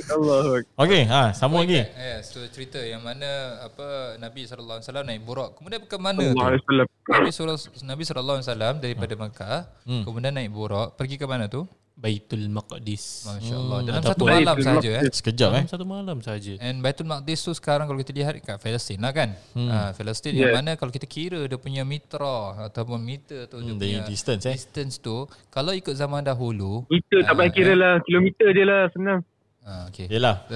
[0.08, 0.64] Allah.
[0.80, 1.84] Okey, ha, sambung lagi.
[1.84, 5.50] Ya, so cerita yang mana apa Nabi sallallahu alaihi wasallam naik burak.
[5.60, 6.72] Kemudian ke mana Allah tu?
[7.12, 10.08] Nabi sallallahu Nabi wasallam daripada Mekah, Hmm.
[10.08, 11.68] kemudian naik burak pergi ke mana tu?
[11.96, 13.24] Baitul Maqdis.
[13.24, 13.78] Masya-Allah.
[13.80, 15.04] Hmm, Dalam ataupun- satu malam saja eh.
[15.10, 15.56] Sekejap eh.
[15.58, 16.54] Dalam satu malam saja.
[16.60, 19.32] And Baitul Maqdis tu sekarang kalau kita lihat kat Palestin lah kan.
[19.52, 19.66] Hmm.
[19.66, 20.52] Uh, Palestin Yeah.
[20.52, 22.36] yang mana kalau kita kira dia punya mitra
[22.68, 24.54] ataupun meter tu Hmm, dia the punya distance eh.
[24.54, 27.94] distance tu kalau ikut zaman dahulu Meter tak payah kira lah.
[28.02, 28.84] Kilometer je lah.
[28.92, 29.20] Senang.
[29.62, 30.06] ah okey.
[30.08, 30.36] Yelah.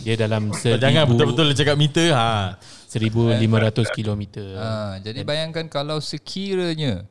[0.00, 2.56] Dia dalam Kau jangan seribu, betul-betul cakap meter ha.
[2.88, 4.46] 1500 kilometer.
[4.54, 7.04] ah jadi bayangkan kalau sekiranya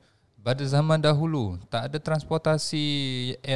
[0.43, 2.83] pada zaman dahulu tak ada transportasi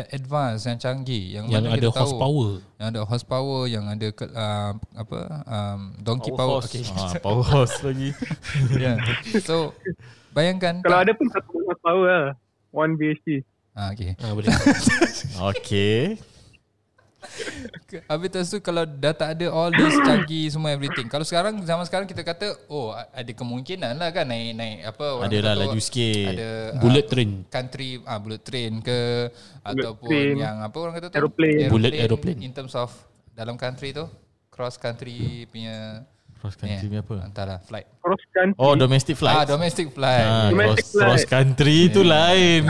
[0.08, 2.50] advance yang canggih yang, Yang mana ada kita tahu horsepower.
[2.80, 6.71] yang ada horsepower yang ada ke, uh, apa um, donkey power, Power horse.
[6.71, 6.84] okay.
[6.88, 8.10] Ha, power horse lagi.
[8.80, 8.95] yeah.
[9.43, 9.76] so
[10.32, 12.34] bayangkan Kalau ada pun satu power lah.
[12.71, 13.43] One BHP.
[13.76, 14.47] ah okey Ha, boleh.
[15.52, 16.17] Okey.
[18.11, 21.07] Habis tu tu kalau dah tak ada all this canggih semua everything.
[21.07, 25.29] Kalau sekarang zaman sekarang kita kata oh ada kemungkinan lah kan naik naik apa orang
[25.29, 26.31] Adalah kata laju sikit.
[26.33, 26.49] Ada
[26.81, 27.29] Bullet ah, train.
[27.47, 28.99] country ah bullet train ke
[29.63, 30.35] ataupun train.
[30.37, 31.69] yang apa orang kata tu Aeroplane.
[31.69, 32.39] Bullet aeroplane.
[32.43, 32.89] in terms of
[33.31, 34.03] dalam country tu
[34.49, 36.03] cross country punya
[36.37, 37.17] Cross country ni apa?
[37.25, 37.89] Antara flight.
[37.97, 38.61] Cross country.
[38.61, 39.41] Oh, domestic flight.
[39.41, 40.21] Ah domestic flight.
[40.21, 41.33] Ah, Domestic cross, cross flight.
[41.33, 42.61] country tu lain.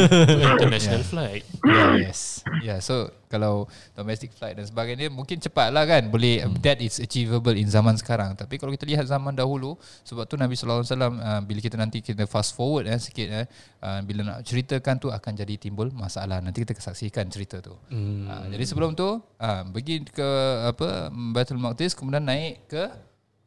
[0.58, 1.46] International flight.
[1.62, 2.42] Yeah, yes.
[2.58, 3.64] Yeah, so kalau
[3.96, 6.12] domestic flight dan sebagainya mungkin cepat lah kan.
[6.12, 6.60] Boleh hmm.
[6.60, 8.36] that is achievable in zaman sekarang.
[8.36, 11.80] Tapi kalau kita lihat zaman dahulu sebab tu Nabi sallallahu alaihi wasallam uh, bila kita
[11.80, 13.46] nanti kita fast forward eh sikit eh
[13.80, 16.44] uh, bila nak ceritakan tu akan jadi timbul masalah.
[16.44, 17.72] Nanti kita saksikan cerita tu.
[17.88, 18.28] Hmm.
[18.28, 20.28] Uh, jadi sebelum tu uh, pergi ke
[20.68, 22.84] apa Baitul Maqdis kemudian naik ke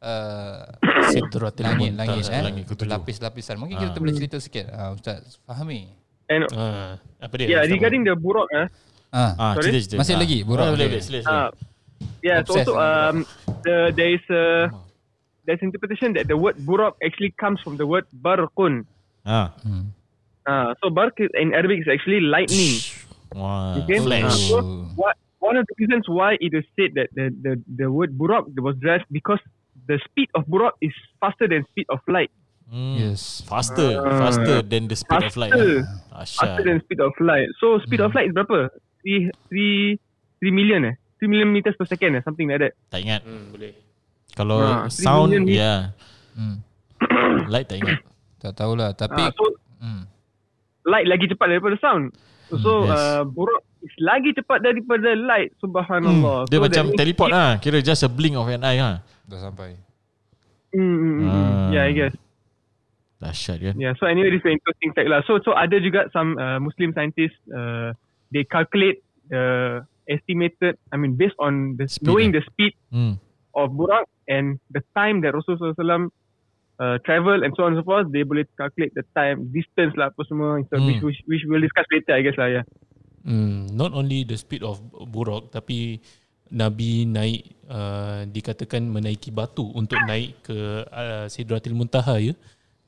[0.02, 0.64] uh,
[1.12, 2.90] Sidratul langit langit eh langit ketujuh.
[2.90, 3.56] lapis-lapisan.
[3.60, 5.86] Mungkin kita boleh cerita sikit uh, Ustaz fahami.
[6.26, 7.46] And Ha, apa dia?
[7.46, 8.66] yeah, regarding the Buraq ah.
[9.16, 9.72] Ah, Ah, Sorry?
[9.72, 10.00] cerita, cerita.
[10.04, 10.20] Masih Ah.
[10.20, 10.38] lagi?
[10.38, 11.00] Ah, boleh, boleh.
[11.00, 11.32] Sila, sila.
[11.32, 11.48] Uh,
[12.20, 13.16] yeah, so also dengan um,
[13.64, 14.68] the there is a
[15.42, 18.84] there's interpretation that the word buraq actually comes from the word barqun.
[19.24, 19.56] Ha.
[19.64, 19.88] hmm.
[20.44, 22.76] Uh, so barq is, in Arabic is actually lightning.
[23.32, 23.98] Wah, Okay.
[23.98, 24.52] flash.
[24.52, 24.56] Uh, so
[24.94, 28.46] what one of the reasons why it is said that the the, the word buraq
[28.60, 29.40] was dressed because
[29.88, 32.28] the speed of buraq is faster than speed of light.
[32.66, 32.98] Hmm.
[32.98, 33.46] Yes.
[33.46, 34.18] Faster, Ah.
[34.18, 35.54] faster than the speed of light.
[35.54, 35.86] Faster.
[36.10, 36.26] ah.
[36.42, 37.46] Faster than speed of light.
[37.62, 38.70] So speed of light is berapa?
[39.06, 39.76] Three three
[40.42, 40.94] three million eh?
[41.22, 42.22] Three million meters per second eh?
[42.26, 42.74] Something like that.
[42.90, 43.22] Tak ingat.
[43.22, 43.70] Hmm, boleh.
[44.34, 45.94] Kalau Ah, sound, ya.
[46.34, 46.58] Hmm.
[47.54, 48.02] Light tak ingat.
[48.42, 49.46] Tak tahulah tapi Ah, so
[49.78, 50.02] hmm.
[50.86, 52.10] light lagi cepat daripada sound.
[52.50, 52.98] So Hmm, yes.
[52.98, 55.54] uh, buruk is lagi cepat daripada light.
[55.62, 56.50] Subhanallah.
[56.50, 57.62] Dia so macam teleport lah.
[57.62, 58.98] Kira just a blink of an eye ha.
[59.26, 59.74] dah sampai.
[60.74, 61.30] Mm, mm, mm, mm.
[61.30, 61.68] Ah.
[61.70, 62.14] Yeah, I guess.
[63.16, 63.74] Dahsyat kan.
[63.80, 63.96] Yeah.
[63.96, 65.24] So anyway, this is an interesting fact lah.
[65.24, 67.96] So so ada juga some uh, Muslim scientists uh,
[68.32, 70.78] they calculate the estimated.
[70.90, 72.40] I mean, based on the Speed knowing lah.
[72.40, 73.14] the speed Hmm.
[73.54, 76.10] of Burak and the time that Rasulullah SAW
[76.78, 80.12] uh, travel and so on and so forth, they boleh calculate the time, distance lah
[80.12, 80.86] apa semua, so Hmm.
[80.86, 82.48] which, which which we'll discuss later, I guess lah.
[82.52, 82.64] Yeah.
[83.26, 84.78] Hmm, not only the speed of
[85.10, 85.98] buruk tapi
[86.46, 92.38] Nabi naik uh, dikatakan menaiki batu untuk naik ke uh, Sidratil Muntaha ya.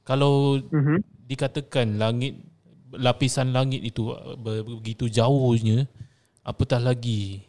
[0.07, 0.99] Kalau Mm-hmm.
[1.27, 2.39] dikatakan langit
[2.91, 5.85] lapisan langit itu uh, begitu jauhnya
[6.41, 7.45] apatah lagi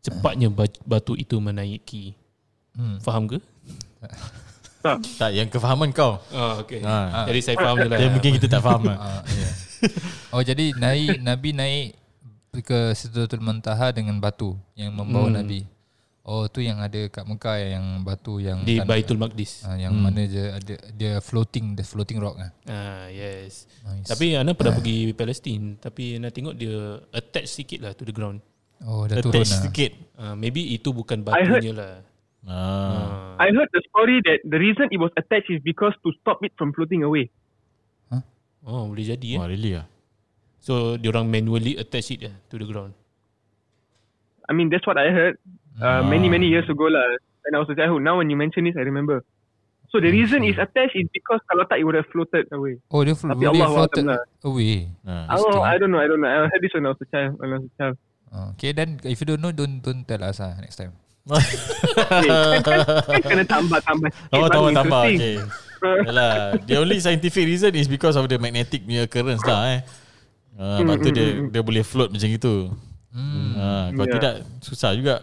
[0.00, 2.12] cepatnya ba- batu itu menaiki.
[2.74, 2.98] Hmm.
[2.98, 3.38] Faham ke?
[5.16, 6.20] Tak, yang kefahaman kau.
[6.28, 6.84] Ah okey.
[6.84, 7.24] Ha.
[7.24, 7.96] Jadi saya faham je lah.
[7.96, 8.96] Dan mungkin kita tak faham lah.
[9.04, 9.52] Ah, yeah.
[10.28, 11.86] Oh jadi naik Nabi naik
[12.60, 15.36] ke Sidratul Muntaha dengan batu yang membawa Hmm.
[15.40, 15.64] Nabi.
[16.24, 19.60] Oh tu yang ada kat Mekah yang batu yang di tan- Baitul Maqdis.
[19.68, 22.50] ah, yang mana dia ada dia floating the floating rock ah.
[22.64, 23.68] Ah yes.
[23.84, 24.08] Nice.
[24.08, 28.40] Tapi Ana pernah pergi Palestin tapi Ana tengok dia attach sikit lah to the ground.
[28.88, 29.62] Oh dah turun Attach lah.
[29.68, 29.92] sikit.
[30.16, 31.94] Uh, maybe itu bukan batunya lah.
[32.44, 33.36] Ah.
[33.36, 36.56] I heard the story that the reason it was attached is because to stop it
[36.56, 37.28] from floating away.
[38.64, 39.44] Oh, boleh jadi eh.
[39.44, 39.84] really ah.
[40.56, 42.96] So, diorang manually attach it eh, to the ground.
[44.48, 45.36] I mean, that's what I heard
[45.76, 46.02] uh, Ah.
[46.02, 47.02] many many years ago lah.
[47.42, 48.00] When I was a childhood.
[48.00, 49.20] Now when you mention this, I remember.
[49.88, 52.82] So the reason is attached is because kalau tak it would have floated away.
[52.88, 54.20] Oh dia fl- Tapi boleh Allah floated lah.
[54.42, 54.90] away.
[55.04, 55.36] Ha.
[55.36, 56.26] Oh, I don't know, I don't know.
[56.26, 57.38] I heard this when I was a child.
[57.38, 57.94] When I was a child.
[58.56, 60.90] Okay then if you don't know don't don't tell us ah next time.
[61.24, 61.56] Okay,
[62.60, 64.08] kan, kan, kan kena tambah tambah.
[64.34, 65.02] Oh, tambah-tambah.
[65.06, 65.40] interesting.
[65.78, 66.04] Okay.
[66.08, 69.80] Yalah, the only scientific reason is because of the magnetic punya occurrence lah eh.
[70.54, 72.72] Uh, lepas tu dia dia boleh float macam itu.
[73.08, 73.52] Hmm.
[73.54, 74.14] Uh, kalau Yeah.
[74.16, 75.14] tidak susah juga.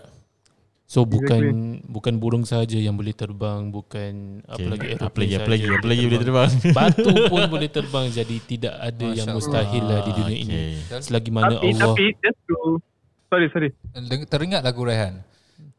[0.91, 1.39] So bukan
[1.87, 6.03] bukan burung saja yang boleh terbang, bukan apa lagi apa lagi apa lagi apa lagi
[6.03, 6.51] boleh terbang.
[6.75, 10.59] Batu pun boleh terbang jadi tidak ada yang Masya mustahil lah di dunia Ah, ini.
[10.83, 10.99] okay.
[10.99, 12.59] Selagi mana Tapi, Allah tapi just to
[13.31, 13.69] sorry sorry.
[14.03, 15.23] Deng- Teringat lagu Rehan.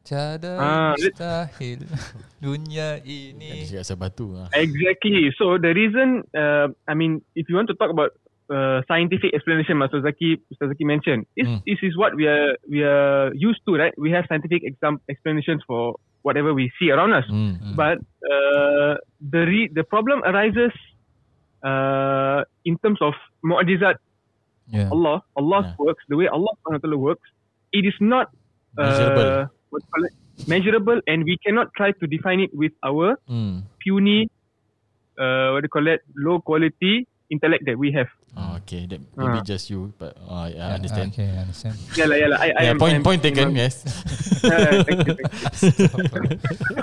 [0.01, 1.85] Tiada Ah, mustahil
[2.40, 3.68] dunia Kan ini.
[3.68, 4.33] dia batu.
[4.33, 4.48] ah.
[4.57, 5.29] Exactly.
[5.37, 8.16] So the reason, uh, I mean, if you want to talk about
[8.56, 11.58] uh, scientific explanation, Mas Zaki, Zaki mentioned, this, Hmm.
[11.66, 13.94] this is what we are we are used to, right?
[14.06, 17.26] We have scientific exam explanations for whatever we see around us.
[17.26, 17.74] Hmm.
[17.82, 17.98] But
[18.32, 18.92] uh,
[19.34, 20.72] the re- the problem arises
[21.64, 23.96] uh, in terms of mu'jizat
[24.72, 24.88] Yeah.
[24.94, 25.16] Allah.
[25.36, 25.74] Allah Yeah.
[25.86, 26.52] works the way Allah
[26.96, 27.28] works.
[27.72, 28.28] It is not
[28.78, 29.30] uh, Measurable.
[29.70, 30.14] what do you call it?
[30.48, 33.58] measurable, and we cannot try to define it with our Hmm.
[33.84, 34.28] puny,
[35.18, 38.12] uh, what do you call it, low quality intellect that we have.
[38.33, 39.45] Oh, okay, that maybe Ah.
[39.45, 41.09] just you, but uh, I Yeah, understand.
[41.12, 41.77] Okay, I understand.
[41.97, 42.38] Yeah, lah, yeah, lah.
[42.40, 43.47] I, I Yeah, am, point I am, point taken.
[43.53, 43.75] Yeah, Yes.
[44.88, 45.45] thank you, thank you.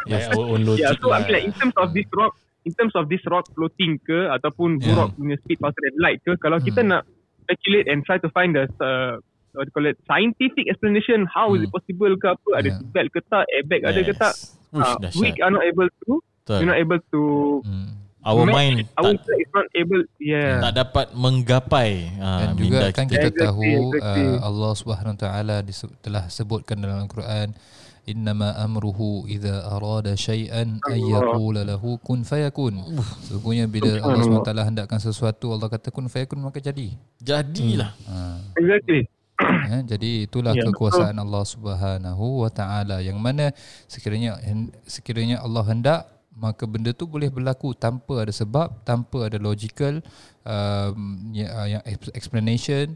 [0.06, 1.26] by our own logic Yeah, so I lah.
[1.26, 2.34] mean like in terms of this rock,
[2.66, 4.98] in terms of this rock floating ke ataupun Yeah.
[4.98, 6.92] rock punya speed faster than light ke, kalau kita Hmm.
[6.98, 7.02] nak
[7.46, 9.18] speculate and try to find the uh,
[9.58, 11.78] what do you call it scientific explanation, how is it Hmm.
[11.82, 12.78] possible ke apa, ada Yeah.
[12.78, 14.34] seatbelt ke tak, airbag ada ke tak,
[14.70, 16.58] Ush, uh, we are not able to, Betul.
[16.62, 17.22] we're not able to.
[17.66, 17.90] Hmm.
[18.20, 20.04] Our match- mind our tak, is not able.
[20.20, 20.60] Yeah.
[20.60, 23.28] tak dapat menggapai ah, Dan juga minda kan kita.
[23.28, 24.26] kita Exactly, tahu exactly.
[24.28, 25.56] uh, Allah Subhanahu Wa Taala
[26.00, 27.56] telah sebutkan dalam Al-Quran
[28.04, 32.76] innama amruhu idza arada syai'an ay yaqula lahu kun fayakun.
[33.24, 36.92] Sesungguhnya bila Allah Subhanahu Taala hendakkan sesuatu Allah kata kun fayakun maka jadi.
[37.22, 37.96] Jadilah.
[38.04, 38.18] Ha.
[38.58, 39.08] Exactly.
[39.40, 43.56] Ya, jadi itulah Ya, kekuasaan Allah Subhanahu wa taala yang mana
[43.88, 44.36] sekiranya
[44.84, 50.00] sekiranya Allah hendak maka benda tu boleh berlaku tanpa ada sebab, tanpa ada logical
[50.48, 52.96] um, ya, yang ex- explanation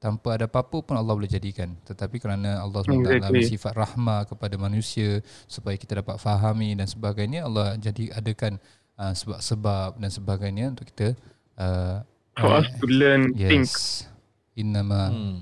[0.00, 1.76] tanpa ada apa-apa pun Allah boleh jadikan.
[1.84, 3.34] Tetapi kerana Allah SWT Exactly.
[3.36, 8.56] bersifat rahmah kepada manusia supaya kita dapat fahami dan sebagainya Allah jadi adakan
[8.96, 11.12] uh, sebab-sebab dan sebagainya untuk kita
[11.60, 12.00] uh,
[12.38, 13.66] For us to learn, think.
[13.68, 14.06] yes.
[14.54, 15.38] Innama Hmm.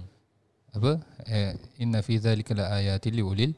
[0.74, 3.52] apa eh, inna fi dhalika la ayatin li ulil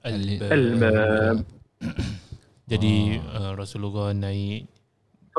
[0.00, 1.44] Albab.
[2.70, 4.70] Jadi uh, Rasulullah naik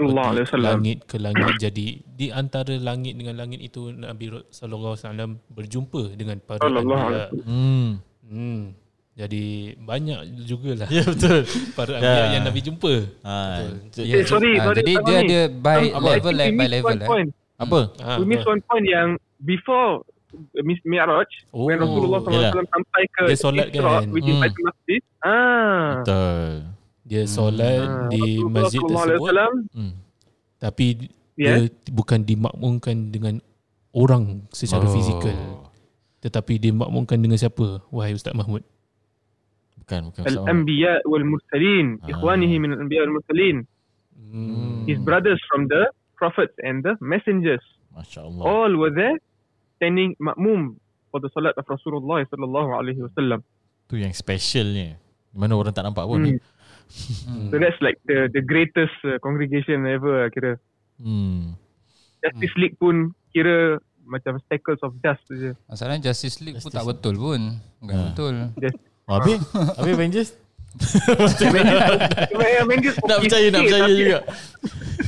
[0.01, 0.65] alaihi wasallam.
[0.79, 6.01] langit ke langit jadi di antara langit dengan langit itu Nabi sallallahu alaihi wasallam berjumpa
[6.13, 7.25] dengan para anbiya.
[7.41, 7.89] Hmm.
[8.23, 8.61] Hmm.
[9.11, 9.43] Jadi
[9.77, 11.43] banyak jugalah Ya betul.
[11.77, 11.99] para Ya.
[11.99, 12.93] anbiya yang Nabi jumpa.
[13.21, 13.59] Ah,
[13.91, 16.89] j- Eh, sorry, Ah, sorry, jadi Abang dia ada by Um, level we by level
[16.89, 17.07] one eh.
[17.07, 17.29] point.
[17.55, 17.79] apa?
[17.99, 18.51] Ah, We missed ah.
[18.51, 20.01] one point yang before
[20.33, 22.23] uh, Miss Mi'raj Oh, when Rasulullah.
[22.23, 24.09] SAW sampai ke Dia solat Isra, kan?
[24.09, 24.41] which is Hmm.
[24.41, 24.69] Baitul.
[25.21, 26.55] Ah.
[27.11, 29.35] Dia solat Ah, di Rasulullah masjid tersebut
[29.75, 29.93] Hmm.
[30.55, 31.59] tapi Ya.
[31.59, 33.43] dia bukan dimakmumkan dengan
[33.91, 34.93] orang secara Oh.
[34.95, 35.35] fizikal.
[36.23, 37.83] Tetapi dimakmumkan dengan siapa?
[37.91, 38.63] Wahai Ustaz Mahmud.
[39.83, 40.39] Bukan, bukan Ustaz.
[40.39, 41.99] Al-Anbiya wal Mursalin.
[41.99, 42.15] Ah.
[42.15, 43.57] Ikhwanihi min al-Anbiya wal Mursalin.
[44.31, 44.87] Hmm.
[44.87, 47.59] His brothers from the prophets and the messengers.
[47.91, 48.43] Masya Allah.
[48.47, 49.19] All were there
[49.75, 50.79] standing makmum
[51.11, 53.43] for the salat of Rasulullah sallallahu alaihi wasallam.
[53.91, 54.95] Tu yang specialnya.
[55.35, 56.23] Mana orang tak nampak pun.
[56.23, 56.39] Hmm.
[57.23, 57.47] Hmm.
[57.49, 60.59] So that's like the the greatest uh, congregation ever lah kira.
[60.99, 61.55] Hmm.
[62.21, 65.55] Justice League pun kira macam speckles of dust je.
[65.65, 67.41] Masalahnya Justice League pun Justice tak betul pun.
[67.79, 68.05] Bukan Ah.
[68.11, 68.35] betul.
[69.07, 69.39] Oh, habis?
[69.79, 70.29] habis Avengers?
[72.61, 74.19] Avengers nak okay percaya, nak percaya juga.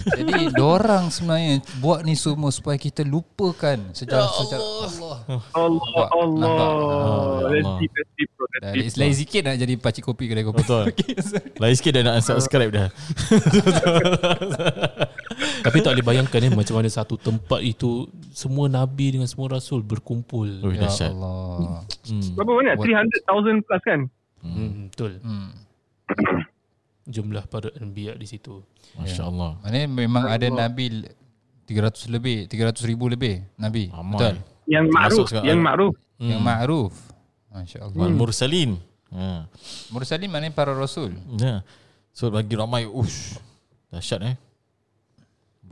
[0.03, 5.17] Jadi dorang sebenarnya buat ni semua supaya kita lupakan sejarah-sejarah Allah.
[5.55, 6.07] Allah Nampak?
[6.11, 6.39] Allah.
[6.39, 6.67] Nampak?
[6.67, 6.75] Ya
[7.63, 7.79] Allah.
[7.79, 7.91] deep.
[8.99, 10.63] lain sikit nak jadi pakcik kopi kedai kopi.
[10.63, 10.83] Betul.
[11.61, 12.87] Lain sikit dah nak unsubscribe dah.
[15.65, 19.81] Tapi tak boleh bayangkan eh macam mana satu tempat itu semua nabi dengan semua rasul
[19.81, 20.47] berkumpul.
[20.61, 21.11] Oh, Ya dahsyat.
[21.15, 21.83] Allah.
[22.07, 22.35] Hmm.
[22.35, 22.75] Berapa banyak?
[22.77, 22.87] What?
[23.23, 23.99] 300,000 plus kan?
[24.43, 25.11] Hmm, betul.
[25.23, 25.49] Hmm.
[27.03, 28.63] Jumlah para anbiya di situ.
[28.95, 29.59] Masya Allah.
[29.59, 31.03] Maknanya memang ada Nabi
[31.67, 33.91] 300 lebih, 300 ribu lebih Nabi.
[33.91, 34.15] Ramai.
[34.15, 34.35] Betul.
[34.63, 35.45] Yang ma'ruf, sekarang.
[35.51, 35.93] yang ma'ruf.
[36.19, 36.93] Yang ma'ruf.
[37.51, 37.99] Masya Allah.
[37.99, 38.71] Wal mursalin.
[39.11, 39.45] Ha.
[39.91, 41.11] Mursalin maknanya para rasul.
[41.35, 41.61] Ya.
[42.15, 43.35] So bagi ramai ush.
[43.91, 44.35] Dahsyat eh.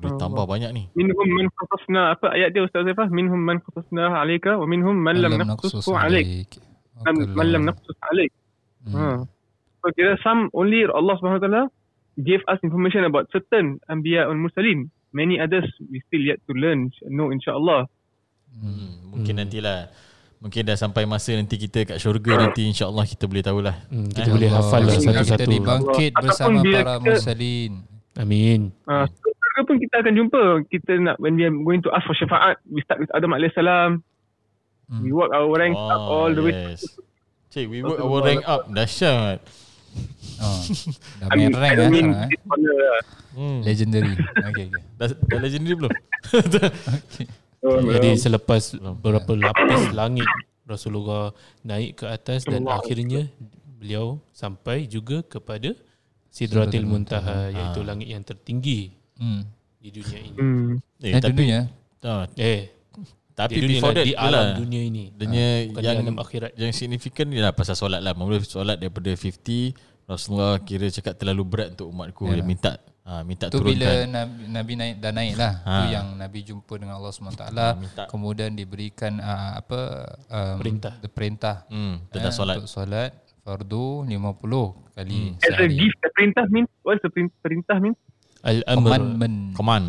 [0.01, 0.83] Boleh tambah banyak ni.
[0.97, 3.07] Minhum man qasasna apa ayat dia Ustaz Zaifah?
[3.13, 6.57] Minhum man qasasna alayka wa minhum man lam naqsushu alayk.
[7.05, 8.33] Man man lam naqsus alayk.
[8.81, 8.93] Hmm.
[8.97, 9.05] Ha.
[9.81, 11.63] So kira some only Allah Subhanahu Wa Taala
[12.17, 14.87] gave us information about certain anbiya and mursalin.
[15.11, 17.89] Many others we still yet to learn, know insya-Allah.
[18.53, 19.11] Hmm.
[19.11, 19.91] Mungkin nantilah.
[20.41, 23.75] Mungkin dah sampai masa nanti kita kat syurga nanti insyaAllah kita boleh tahulah.
[23.89, 24.63] Hmm, kita Eh, boleh Allah.
[24.65, 25.37] hafal lah satu-satu.
[25.37, 27.71] Kita dibangkit bersama para kita- mursalin.
[28.17, 28.59] Amin.
[28.83, 30.41] Uh, so, surga pun kita akan jumpa.
[30.67, 33.53] Kita nak when we are going to ask for syafaat, we start with Adam AS.
[33.55, 34.99] Hmm.
[34.99, 36.51] We work our rank up all the way.
[36.73, 36.83] yes.
[37.51, 38.67] Cik, we work our rank up.
[38.67, 39.39] Dahsyat.
[40.37, 40.57] Oh,
[41.21, 41.89] dah I main mean, rank I eh.
[41.89, 42.25] mean, eh.
[42.73, 43.01] lah.
[43.31, 43.59] Hmm.
[43.61, 44.13] Legendary.
[44.49, 44.83] Okay, okay.
[44.97, 45.93] Dah, dah legendary belum?
[46.25, 47.25] okay.
[47.61, 50.25] So, Jadi selepas beberapa lapis langit
[50.63, 51.29] Rasulullah
[51.61, 52.81] naik ke atas dan Allah.
[52.81, 53.29] akhirnya
[53.77, 55.77] beliau sampai juga kepada
[56.27, 59.45] Sidratil Muntaha iaitu langit yang tertinggi Hmm.
[59.77, 60.33] di dunia ini.
[60.33, 60.71] hmm.
[60.97, 61.59] Eh, Eh, tapi, dunia.
[62.01, 62.73] ah, Eh,
[63.41, 64.55] tapi di dunia before that di alam lah.
[64.55, 65.03] dunia ini.
[65.11, 65.27] Dia
[65.65, 66.51] bukan yang di alam akhirat.
[66.55, 68.13] yang signifikan ni lah pasal solat lah.
[68.13, 69.73] Mula solat daripada 50
[70.03, 72.27] Rasulullah kira cakap terlalu berat untuk umatku.
[72.27, 72.33] Ya.
[72.33, 74.07] Dia minta ha, minta Tu bila turunkan.
[74.09, 75.53] Nabi, Nabi naik dah naik lah.
[75.61, 75.71] Ha.
[75.71, 77.43] Tu yang Nabi jumpa dengan Allah SWT.
[77.77, 78.03] minta.
[78.05, 79.79] Kemudian diberikan uh, apa
[80.27, 80.93] um, Perintah.
[80.99, 82.55] the perintah Hmm, eh, tentang solat.
[82.57, 85.73] untuk solat fardu 50 kali As a sehari.
[85.75, 87.97] gift, the perintah means, what's the perin- perintah means?
[88.41, 88.75] Al-amr.
[88.83, 89.37] Commandment.
[89.53, 89.85] Command.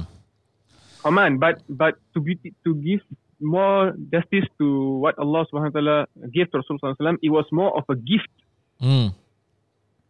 [1.01, 3.03] Command, but but to be to give
[3.43, 4.67] more justice to
[4.99, 5.99] what Allah Subhanahu Wa Taala
[6.31, 8.31] gave to Rasulullah SAW, it was more of a gift,
[8.79, 9.11] Hmm.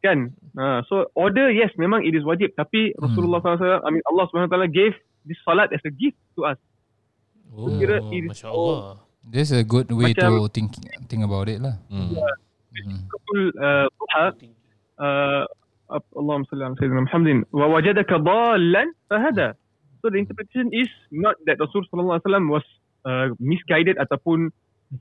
[0.00, 0.32] kan?
[0.52, 4.50] Uh, so order, yes, memang it is wajib, tapi Rasulullah SAW, I mean Allah Subhanahu
[4.50, 4.92] Wa Taala gave
[5.24, 6.58] this salat as a gift to us.
[7.52, 9.00] Oh, Kira it is Masya Allah.
[9.22, 10.74] This is a good way Macam- to think
[11.06, 11.78] think about it lah.
[11.86, 12.10] Hmm.
[12.72, 13.06] Hmm.
[13.06, 14.24] Betul, uh, duha,
[14.98, 15.42] uh,
[16.16, 19.54] Allahumma salli ala sayyidina Muhammadin wa wajadaka dhallan fahada.
[20.00, 22.64] So the interpretation is not that Rasul sallallahu alaihi wasallam was
[23.04, 24.50] uh, misguided ataupun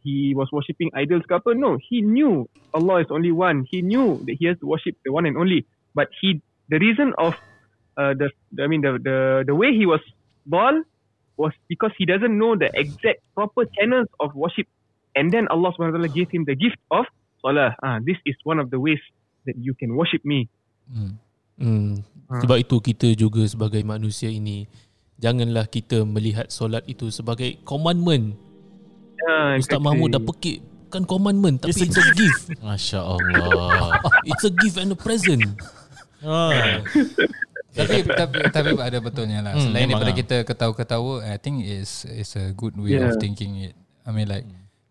[0.04, 1.52] he was worshipping idols ke apa.
[1.52, 3.68] No, he knew Allah is only one.
[3.68, 5.68] He knew that he has to worship the one and only.
[5.92, 6.40] But he
[6.72, 7.36] the reason of
[8.00, 9.18] uh, the, I mean the the
[9.52, 10.00] the way he was
[10.48, 10.84] ball
[11.36, 14.68] was because he doesn't know the exact proper channels of worship.
[15.12, 17.04] And then Allah Subhanahu wa taala gave him the gift of
[17.44, 17.76] salah.
[17.84, 19.02] Ah, this is one of the ways
[19.44, 20.48] that you can worship me.
[20.88, 21.20] Hmm.
[21.60, 22.08] Hmm.
[22.32, 24.72] Sebab itu kita juga sebagai manusia ini
[25.22, 28.34] janganlah kita melihat solat itu sebagai commandment.
[29.22, 29.78] Ah, Ustaz.
[29.78, 32.44] Mahmud dah pekik kan commandment tapi It's a it's a gift.
[32.60, 33.96] Masya Allah.
[34.30, 35.56] It's a gift and a present.
[36.20, 36.52] ha.
[37.72, 39.54] tapi tapi tapi ada betulnya lah.
[39.56, 40.18] Hmm, Selain daripada lah.
[40.18, 43.08] kita ketawa-ketawa, I think is is a good way Yeah.
[43.08, 43.74] of thinking it.
[44.04, 44.44] I mean like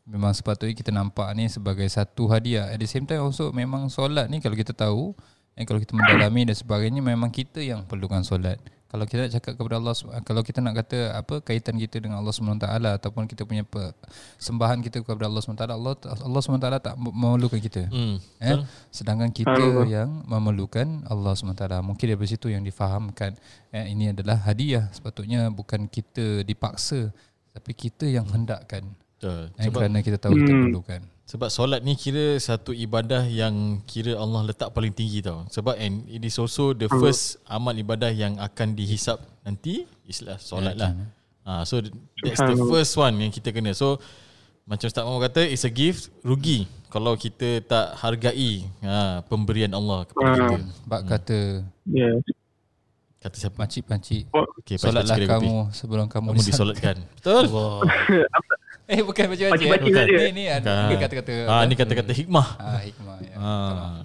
[0.08, 2.72] memang sepatutnya kita nampak ni sebagai satu hadiah.
[2.72, 5.12] At the same time also memang solat ni kalau kita tahu
[5.52, 8.56] dan kalau kita mendalami dan sebagainya memang kita yang perlukan solat.
[8.90, 12.34] Kalau kita nak cakap kepada Allah kalau kita nak kata apa kaitan kita dengan Allah
[12.34, 12.66] SWT
[12.98, 13.94] ataupun kita punya pe,
[14.36, 17.86] sembahan kita kepada Allah SWT Allah Allah SWT tak memerlukan kita.
[17.86, 18.18] Hmm.
[18.42, 18.58] Eh?
[18.90, 19.86] Sedangkan kita Allah.
[19.86, 21.62] yang memerlukan Allah SWT.
[21.80, 23.38] Mungkin dari situ yang difahamkan
[23.70, 24.90] eh, ini adalah hadiah.
[24.90, 27.14] Sepatutnya bukan kita dipaksa
[27.50, 28.90] tapi kita yang hendakkan.
[29.14, 29.54] Betul.
[29.54, 30.62] Eh, Sebab kerana kita tahu kita Hmm.
[30.66, 31.00] perlukan.
[31.30, 35.46] Sebab solat ni kira satu ibadah yang kira Allah letak paling tinggi tau.
[35.46, 40.74] Sebab and it is also the first amal ibadah yang akan dihisap nanti islah solat
[40.74, 40.90] lah.
[41.46, 41.78] Ha, so
[42.26, 43.70] that's the first one yang kita kena.
[43.78, 44.02] So
[44.66, 50.10] macam Ustaz Muhammad kata it's a gift rugi kalau kita tak hargai ha, pemberian Allah
[50.10, 50.58] kepada kita.
[50.82, 51.38] Bak kata
[51.86, 52.22] Yeah.
[53.20, 53.68] Kata siapa?
[53.68, 55.44] Okay, solatlah pakcik kedai kopi.
[55.44, 56.96] kamu sebelum kamu, Kamu disolatkan.
[57.20, 57.44] Betul?
[57.52, 57.76] Allah.
[58.92, 59.24] Eh bukan.
[59.28, 59.94] Pakcik-pakcik Eh.
[59.94, 60.16] saja.
[60.20, 60.88] Ni ni ada Bukan.
[60.88, 61.32] ni kata-kata.
[61.46, 62.46] Ah, ni kata-kata hikmah.
[62.56, 63.34] Ah hikmah ya.
[63.36, 64.02] Ah.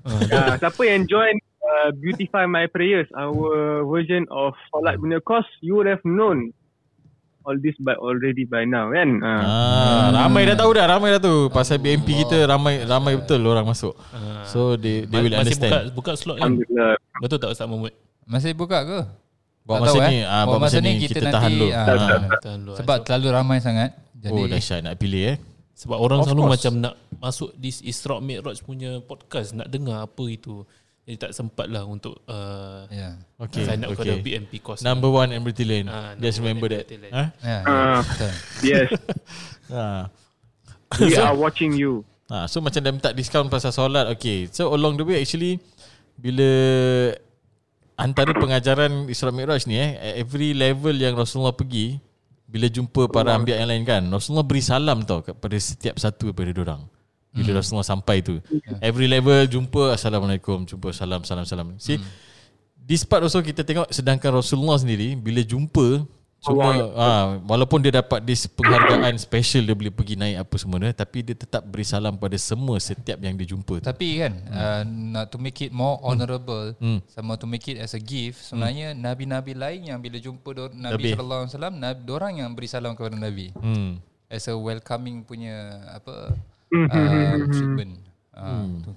[0.00, 3.36] Uh, siapa yang join uh, Beautify My Prayers, our
[3.84, 6.56] version of Salat Punya Course, you would have known
[7.42, 9.18] all this by already by now kan?
[9.18, 9.42] Uh.
[9.42, 11.48] Ah, ramai dah tahu dah, ramai dah tu.
[11.48, 13.92] Pasal BMP kita ramai ramai betul orang masuk.
[14.46, 15.86] So they they will Masih buka understand.
[15.92, 16.48] buka slot kan?
[16.48, 16.92] Alhamdulillah.
[17.18, 17.92] Betul tak Ustaz Mahmud?
[18.24, 19.00] Masih buka ke?
[19.60, 20.24] Buat masa tahu, ni, eh.
[20.24, 21.68] ah, Buat buat masa ni kita tahan dulu.
[21.68, 22.08] ah, Tak, Ah.
[22.08, 22.74] tak, Tahan dulu.
[22.80, 23.90] Sebab terlalu ramai sangat.
[24.20, 25.36] Jadi Oh dahsyat nak pilih eh.
[25.72, 26.52] Sebab orang Of selalu course.
[26.60, 30.68] macam nak masuk di Isra Mi'raj punya podcast nak dengar apa itu.
[31.08, 33.16] Jadi tak sempat lah untuk uh, ya.
[33.40, 34.04] Okay, sign up okay.
[34.04, 34.84] kepada BMP course.
[34.84, 35.88] Number one Emirati Lane.
[35.88, 36.84] Ah, Just remember that.
[36.86, 37.32] Ya,
[37.64, 38.04] Ah.
[38.04, 38.32] betul.
[38.60, 38.88] Yes,
[39.72, 40.12] Ha.
[41.00, 42.04] we are watching you.
[42.30, 45.58] Ha, so macam dah minta diskaun pasal solat Okay So along the way actually
[46.14, 46.46] Bila
[47.98, 51.98] Antara pengajaran Isra Mi'raj ni eh Every level yang Rasulullah pergi
[52.50, 56.50] Bila jumpa para ambiak yang lain kan Rasulullah beri salam tau Kepada setiap satu daripada
[56.66, 56.82] orang.
[57.30, 58.42] Bila Rasulullah sampai tu.
[58.82, 61.78] Every level jumpa Assalamualaikum Jumpa salam salam salam.
[61.78, 62.02] See
[62.74, 66.02] This part also kita tengok Sedangkan Rasulullah sendiri Bila jumpa
[66.40, 67.08] Cuma ha,
[67.42, 71.36] Walaupun dia dapat This penghargaan special Dia boleh pergi naik apa semua dia, Tapi dia
[71.36, 73.84] tetap beri salam pada semua Setiap yang dia jumpa tu.
[73.84, 77.04] Tapi kan uh, nak to make it more honourable Hmm.
[77.06, 81.12] sama to make it as a gift sebenarnya nabi-nabi lain yang bila jumpa do- Nabi.
[81.12, 84.00] Sallallahu alaihi wasallam nabi orang yang beri salam kepada nabi hmm.
[84.26, 85.56] as a welcoming punya
[85.92, 86.32] apa
[86.70, 88.00] uh, treatment.
[88.30, 88.80] Uh, Hmm.
[88.80, 88.92] tu.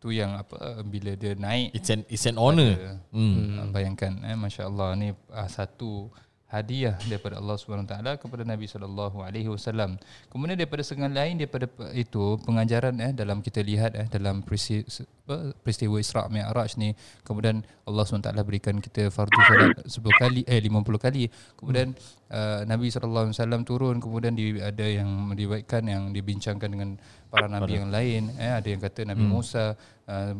[0.00, 2.98] tu yang apa bila dia naik It's an it's an honor.
[3.12, 3.60] Hmm.
[3.60, 3.70] Hmm.
[3.70, 6.10] Bayangkan eh masya-Allah ni uh, satu
[6.50, 9.94] hadiah daripada Allah Subhanahu taala kepada Nabi sallallahu alaihi wasallam.
[10.34, 16.26] Kemudian daripada setengah lain daripada itu pengajaran eh dalam kita lihat eh dalam peristiwa, Isra
[16.26, 16.90] Mi'raj ni
[17.22, 21.30] kemudian Allah SWT berikan kita fardu solat 10 kali eh 50 kali.
[21.54, 21.94] Kemudian
[22.34, 26.98] uh, Nabi sallallahu alaihi wasallam turun kemudian di, ada yang meriwayatkan yang dibincangkan dengan
[27.30, 29.78] para nabi yang lain eh ada yang kata Nabi Musa
[30.10, 30.34] uh,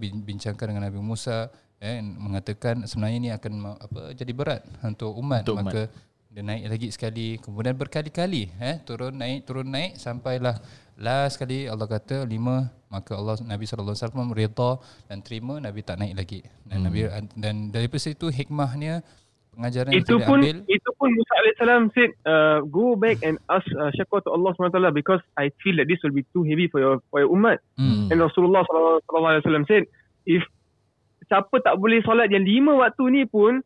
[0.00, 5.56] bincangkan dengan Nabi Musa eh mengatakan sebenarnya ini akan apa jadi berat untuk umat Untuk
[5.56, 5.64] umat.
[5.64, 5.82] maka
[6.30, 10.60] dia naik lagi sekali kemudian berkali-kali eh turun naik turun naik sampailah
[11.00, 14.70] last sekali Allah kata lima maka Allah Nabi sallallahu alaihi wasallam redha
[15.08, 19.00] dan terima Nabi tak naik lagi dan Nabi dan daripada situ hikmahnya
[19.50, 23.40] pengajaran yang Itu kita pun ambil itu pun Musa alaihissalam said uh, go back and
[23.48, 26.68] ask uh, syakwa to Allah SWT because I feel that this will be too heavy
[26.68, 27.58] for your for your umat.
[27.74, 29.88] hmm, And Rasulullah sallallahu alaihi wasallam said
[30.28, 30.44] if
[31.30, 33.62] siapa tak boleh solat yang lima waktu ni pun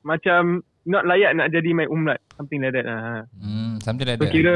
[0.00, 3.26] macam not layak nak jadi my umat something like that ah.
[3.36, 4.54] hmm something like So that kira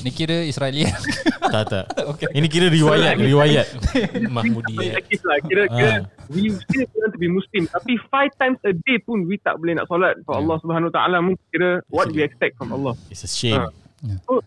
[0.00, 0.94] ni kira Israelian
[1.48, 1.84] Tak tak.
[2.36, 3.66] Ini kira riwayat, riwayat.
[4.36, 5.00] Mahmudi lah
[5.40, 6.04] kira kira Ah.
[6.28, 9.74] we still want to be Muslim tapi five times a day pun we tak boleh
[9.74, 10.44] nak solat for Yeah.
[10.44, 12.92] Allah Subhanahu Wa Taala mungkin kira what we expect from Allah.
[13.08, 13.64] It's a shame.
[13.64, 14.40] Ah.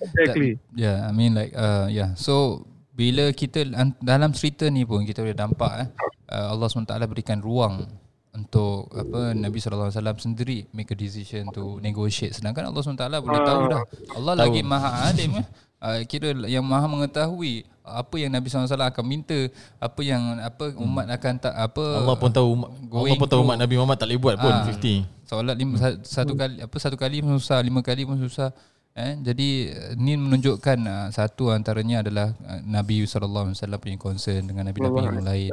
[0.00, 0.62] Exactly.
[0.74, 2.14] Yeah, I mean like uh, yeah.
[2.14, 2.62] So
[2.94, 3.66] bila kita
[3.98, 5.88] dalam cerita ni pun kita boleh nampak eh
[6.26, 7.84] uh, Allah SWT berikan ruang
[8.30, 13.60] untuk apa Nabi SAW sendiri make a decision to negotiate sedangkan Allah SWT boleh tahu
[13.68, 15.46] dah Allah lagi maha alim eh
[15.78, 19.36] uh, kira yang maha mengetahui apa yang Nabi SAW akan minta
[19.76, 23.40] apa yang apa umat akan tak apa Allah pun tahu umat- Allah going pun tahu
[23.44, 24.64] umat Nabi Muhammad tak boleh buat pun Ah.
[24.66, 25.04] 50.
[25.24, 28.52] Solat lima, sa- satu kali apa satu kali pun susah, lima kali pun susah.
[28.92, 33.96] Eh, jadi eh, ni menunjukkan uh, satu antaranya adalah uh, Nabi sallallahu alaihi wasallam punya
[33.96, 35.52] concern dengan nabi-nabi yang lain.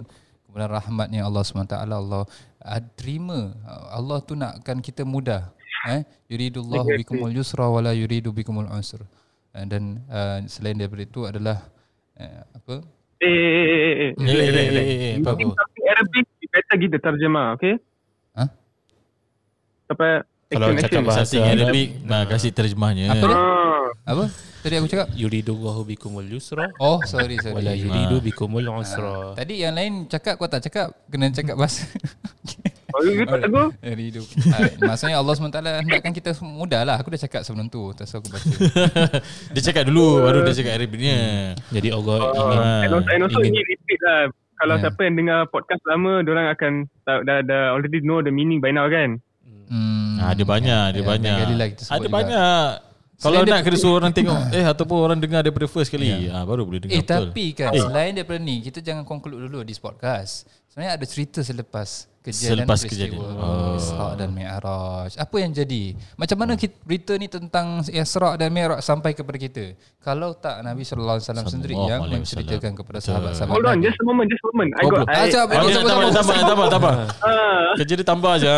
[0.51, 3.55] Kemudian rahmatnya Allah SWT Allah uh, terima
[3.87, 5.47] Allah tu nakkan kita mudah.
[5.87, 9.07] Eh, yuridullahu bikumul yusra wala yuridu bikumul usra.
[9.55, 11.63] Uh, dan uh, selain daripada itu adalah
[12.19, 12.83] uh, apa?
[13.23, 14.11] Eh, eh, eh, eh, eh.
[14.11, 15.63] Eh, eh, eh, eh, eh, apa apa?
[15.87, 17.79] Arabic, better the terjemah, okay?
[18.35, 18.51] Hah?
[19.87, 23.15] Sampai Kalau action, cakap bahasa Arabic, nah, kasih terjemahnya.
[23.15, 23.27] Apa?
[23.31, 24.25] Ah, Apa?
[24.61, 25.07] Tadi aku cakap.
[25.13, 27.57] Yuridullahu bikumul yusra Oh, sorry sorry.
[27.57, 29.33] wala yuridu bikumul usra.
[29.33, 31.89] Tadi yang lain cakap kau tak cakap kena cakap bahasa.
[32.93, 33.73] oh, tahu?
[33.81, 34.25] Dari hidup.
[34.51, 36.95] Ah, maksudnya Allah SWT hendakkan kita mudah lah.
[37.01, 37.89] Aku dah cakap sebelum tu.
[37.91, 38.47] Tak aku baca.
[39.57, 41.19] dia cakap dulu baru dia cakap Arabnya.
[41.73, 44.21] Jadi Allah Uh, ingin and also, and also ingin- ini repeat lah.
[44.61, 44.83] Kalau Yeah.
[44.85, 48.69] siapa yang dengar podcast lama, orang akan dah, dah, dah already know the meaning by
[48.69, 49.17] now kan?
[49.65, 50.21] Hmm.
[50.21, 51.33] Ah, ada banyak, ada Ya, banyak.
[51.49, 52.13] lah Ada juga.
[52.13, 52.90] banyak.
[53.21, 56.41] Kalau Selain nak kena suruh orang tengok eh ataupun orang dengar daripada first kali, ah
[56.41, 57.29] baru boleh dengar Eh betul.
[57.29, 57.77] tapi kan Eh.
[57.79, 60.49] selain daripada ni kita jangan conclude dulu di podcast.
[60.67, 63.37] Sebenarnya ada cerita selepas kejadian Selepas peristiwa kejadian.
[63.37, 63.75] Oh.
[63.75, 65.11] Isra dan Mi'raj.
[65.13, 65.83] Apa yang jadi?
[66.15, 69.75] Macam mana kita, berita ni tentang Isra dan Mi'raj sampai kepada kita?
[69.99, 73.99] Kalau tak Nabi sallallahu alaihi wasallam sendiri Sallallahu yang menceritakan kepada sahabat-sahabat Hold on, just
[73.99, 74.69] a moment, just a moment.
[74.71, 75.05] I Oh, got...
[75.05, 76.93] Ah, Sabar, tak sabar, apa, sabar.
[77.19, 78.55] ah, Kerja dia tambah je.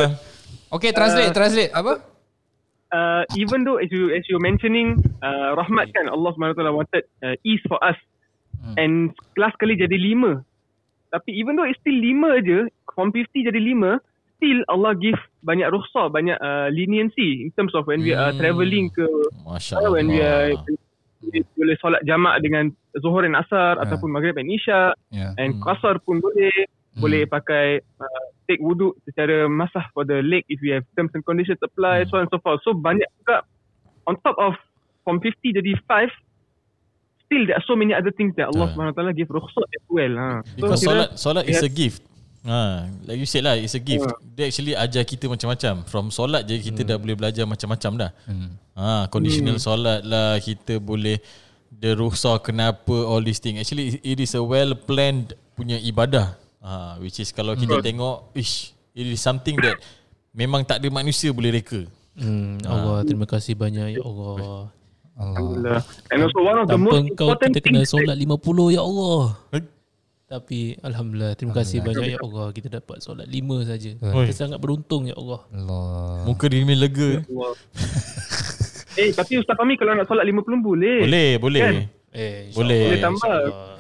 [0.70, 1.72] Okay, translate, translate.
[1.74, 2.13] Apa?
[2.94, 6.74] Uh, even though as you as you mentioning uh, rahmat kan Allah Subhanahu Wa Taala
[6.78, 7.98] wanted uh, ease for us
[8.54, 8.80] Hmm.
[8.80, 8.96] and
[9.36, 10.40] last kali jadi lima
[11.12, 12.64] tapi even though it's still lima je
[12.96, 14.00] from 50 jadi lima
[14.40, 18.40] still Allah give banyak rukhsah banyak uh, leniency in terms of when we are Hmm.
[18.40, 19.04] travelling ke
[19.44, 20.56] Masya uh, when we are
[21.60, 23.84] boleh solat jamak dengan Zuhur dan Asar Ya.
[23.84, 25.36] ataupun Maghrib dan Isya Ya.
[25.36, 25.64] and Hmm.
[25.66, 26.54] Qasar pun boleh
[26.94, 27.02] Hmm.
[27.02, 31.26] boleh pakai uh, take wuduk secara masah for the leg if you have terms and
[31.26, 32.10] conditions apply Hmm.
[32.10, 33.42] so on and so forth so banyak juga
[34.06, 34.54] on top of
[35.02, 36.10] from 50 jadi 5
[37.26, 38.70] still there are so many other things that Allah.
[38.72, 41.68] Subhanahu Wa Taala give rukhsat as well ha so Because solat solat is Yeah.
[41.68, 42.02] a gift.
[42.44, 42.60] Ha,
[43.08, 44.04] like you said lah, it's a gift.
[44.04, 44.12] Ya.
[44.36, 45.88] Dia actually ajar kita macam-macam.
[45.88, 48.12] From solat je kita dah boleh belajar macam-macam dah.
[48.28, 48.60] Hmm.
[48.76, 51.24] Ha, conditional solat lah, kita boleh
[51.72, 53.64] the rukhsah kenapa all these things.
[53.64, 56.36] Actually it is a well planned punya ibadah.
[56.64, 59.76] Ha, which is kalau kita tengok, ish, it is something that
[60.32, 61.84] memang tak ada manusia boleh reka.
[62.16, 64.34] Hmm, Allah terima kasih banyak ya Allah.
[64.34, 64.66] Allah.
[65.14, 65.82] Alhamdulillah.
[66.10, 68.34] and also one of the Tanpa most important kita kena solat 50
[68.72, 69.22] ya Allah.
[69.52, 69.64] Eh?
[70.24, 73.94] Tapi Alhamdulillah Terima kasih banyak ya Allah Kita dapat solat lima saja.
[73.94, 74.26] Oi.
[74.26, 76.26] Kita sangat beruntung ya Allah Allah.
[76.26, 77.22] Muka dia ni lega.
[77.22, 77.54] Allah.
[78.96, 81.62] eh tapi Ustaz Fahmi kalau nak solat 50 boleh Boleh, boleh.
[81.62, 81.76] Kan?
[82.10, 82.82] Eh, Boleh.
[82.88, 83.34] Boleh tambah.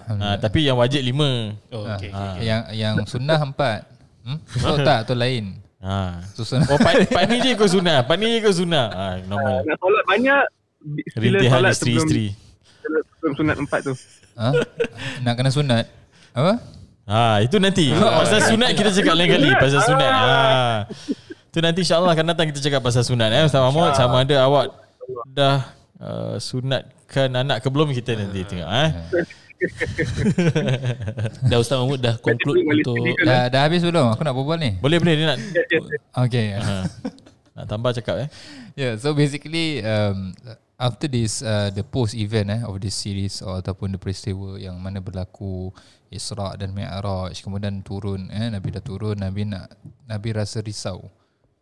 [0.07, 1.55] Ha, tapi yang wajib lima.
[1.71, 2.47] Oh, okay, Ah, okay.
[2.47, 3.87] Yang yang sunnah empat.
[4.23, 4.39] Hmm?
[4.63, 5.59] Oh tak, tu lain.
[5.83, 6.23] Ha.
[6.35, 6.67] Tu sunnah.
[6.71, 8.07] Oh, pak, pak ni je ikut sunnah.
[8.07, 8.87] Pak ni je ikut sunnah.
[8.91, 9.67] Ha, normal.
[9.67, 10.43] nak solat banyak
[11.15, 12.27] Rintihan solat isteri-isteri.
[12.83, 13.93] sebelum, sebelum sunat empat tu
[14.33, 14.49] Ha?
[15.21, 15.85] Nak kena sunat.
[16.33, 16.53] Apa?
[17.05, 17.91] Ha, itu nanti.
[17.93, 19.49] Pasal sunat kita cakap lain kali.
[19.59, 20.11] Pasal sunat.
[20.11, 20.33] Ha.
[21.53, 23.29] Tu nanti insyaAllah akan datang kita cakap pasal sunat.
[23.29, 23.45] Eh.
[23.45, 24.73] Ustaz Mahmud sama ada awak
[25.29, 25.69] dah
[26.01, 28.65] uh, sunatkan anak ke belum kita nanti tengok.
[28.65, 28.89] Eh.
[31.49, 34.13] Dah Ustaz Mahmud dah conclude untuk Dah, dah habis belum?
[34.13, 34.71] Aku nak berbual ni.
[34.79, 35.39] Boleh boleh dia nak
[36.27, 36.57] Okay.
[36.57, 36.87] ha.
[37.53, 38.29] nak tambah cakap eh.
[38.73, 40.33] Yeah, so basically um,
[40.77, 44.75] after this uh, the post event eh of this series or ataupun the peristiwa yang
[44.81, 45.69] mana berlaku
[46.09, 49.69] Isra dan Mi'raj kemudian turun eh Nabi dah turun Nabi nak
[50.09, 51.09] Nabi rasa risau.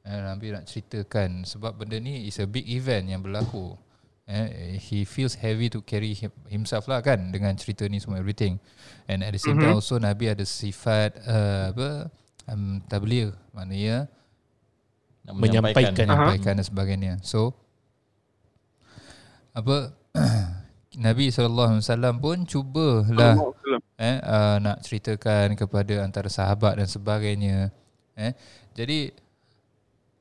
[0.01, 3.77] Eh, Nabi nak ceritakan sebab benda ni is a big event yang berlaku.
[4.31, 8.63] Eh, he feels heavy to carry him, himself lah kan dengan cerita ni semua everything.
[9.11, 11.89] And at the same time also Nabi ada sifat uh, apa
[12.47, 14.07] um, tabligh maknanya
[15.27, 15.91] Nak Menyampaikan.
[15.93, 17.13] menyampaikan dan sebagainya.
[17.27, 17.59] So
[19.51, 19.99] apa
[21.05, 21.83] Nabi SAW
[22.23, 23.35] pun cubalah
[23.99, 27.75] eh uh, nak ceritakan kepada antara sahabat dan sebagainya.
[28.15, 28.31] Eh
[28.79, 29.11] jadi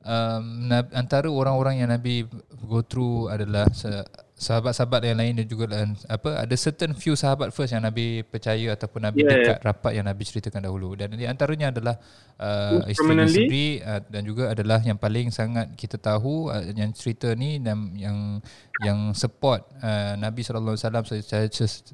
[0.05, 2.25] um, antara orang-orang yang Nabi
[2.65, 3.67] go through adalah
[4.41, 5.65] sahabat-sahabat yang lain dan juga
[6.09, 9.37] apa ada certain few sahabat first yang Nabi percaya ataupun Nabi Yeah.
[9.37, 10.97] dekat rapat yang Nabi ceritakan dahulu.
[10.97, 11.95] Dan di antaranya adalah
[12.41, 17.61] uh, isteri uh, dan juga adalah yang paling sangat kita tahu uh, yang cerita ni
[17.61, 18.41] dan yang
[18.81, 21.45] yang support uh, Nabi sallallahu alaihi wasallam secara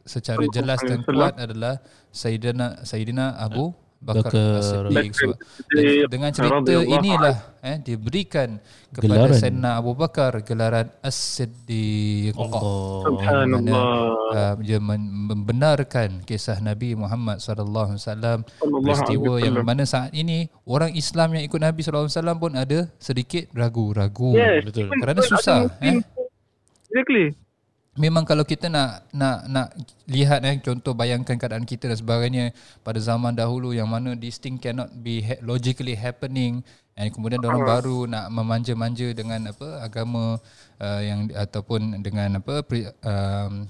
[0.07, 1.83] secara jelas dan kuat adalah
[2.15, 4.57] Sayyidina Sayyidina Abu Bakar Bakar.
[4.61, 5.33] As-Siddiq So,
[5.67, 9.35] Siddiq dengan cerita inilah eh diberikan kepada Gelaran.
[9.35, 12.61] Sayyidina Abu Bakar gelaran As-Siddiq Allah.
[13.03, 13.83] Subhanallah.
[14.29, 20.93] uh, dia membenarkan kisah Nabi Muhammad sallallahu alaihi wasallam peristiwa yang mana saat ini orang
[20.93, 24.61] Islam yang ikut Nabi sallallahu alaihi wasallam pun ada sedikit ragu-ragu Yes.
[24.63, 24.93] Betul.
[24.93, 26.05] Kerana susah, Muslim-
[26.87, 27.25] Exactly.
[27.97, 29.67] Memang kalau kita nak nak nak
[30.05, 32.45] lihat eh contoh bayangkan keadaan kita dan sebagainya
[32.85, 36.61] pada zaman dahulu yang mana this thing cannot be ha- logically happening
[36.93, 40.37] and kemudian orang baru nak memanja-manja dengan apa agama
[40.77, 43.65] uh, yang ataupun dengan apa pri, um,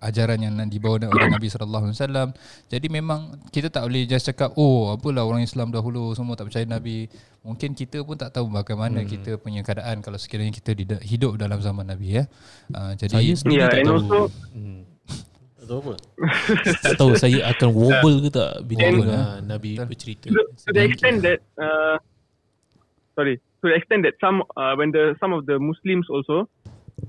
[0.00, 2.28] ajaran yang dibawa oleh Nabi sallallahu alaihi wasallam.
[2.68, 6.66] Jadi memang kita tak boleh just cakap oh apalah orang Islam dahulu semua tak percaya
[6.68, 7.08] Nabi.
[7.44, 9.08] Mungkin kita pun tak tahu bagaimana hmm.
[9.08, 10.72] kita punya keadaan kalau sekiranya kita
[11.04, 12.24] hidup dalam zaman Nabi ya.
[12.72, 13.96] Uh, jadi Saya sendiri Yeah, tak and tahu.
[14.00, 14.80] also- hmm.
[15.64, 15.94] Tak tahu apa.
[16.84, 19.48] Tak tahu saya akan wobble ke tak bila dengar eh?
[19.48, 20.28] Nabi bercerita.
[20.28, 21.96] to, to the extent that uh,
[23.16, 26.44] sorry to the extent that some uh, when the some of the Muslims also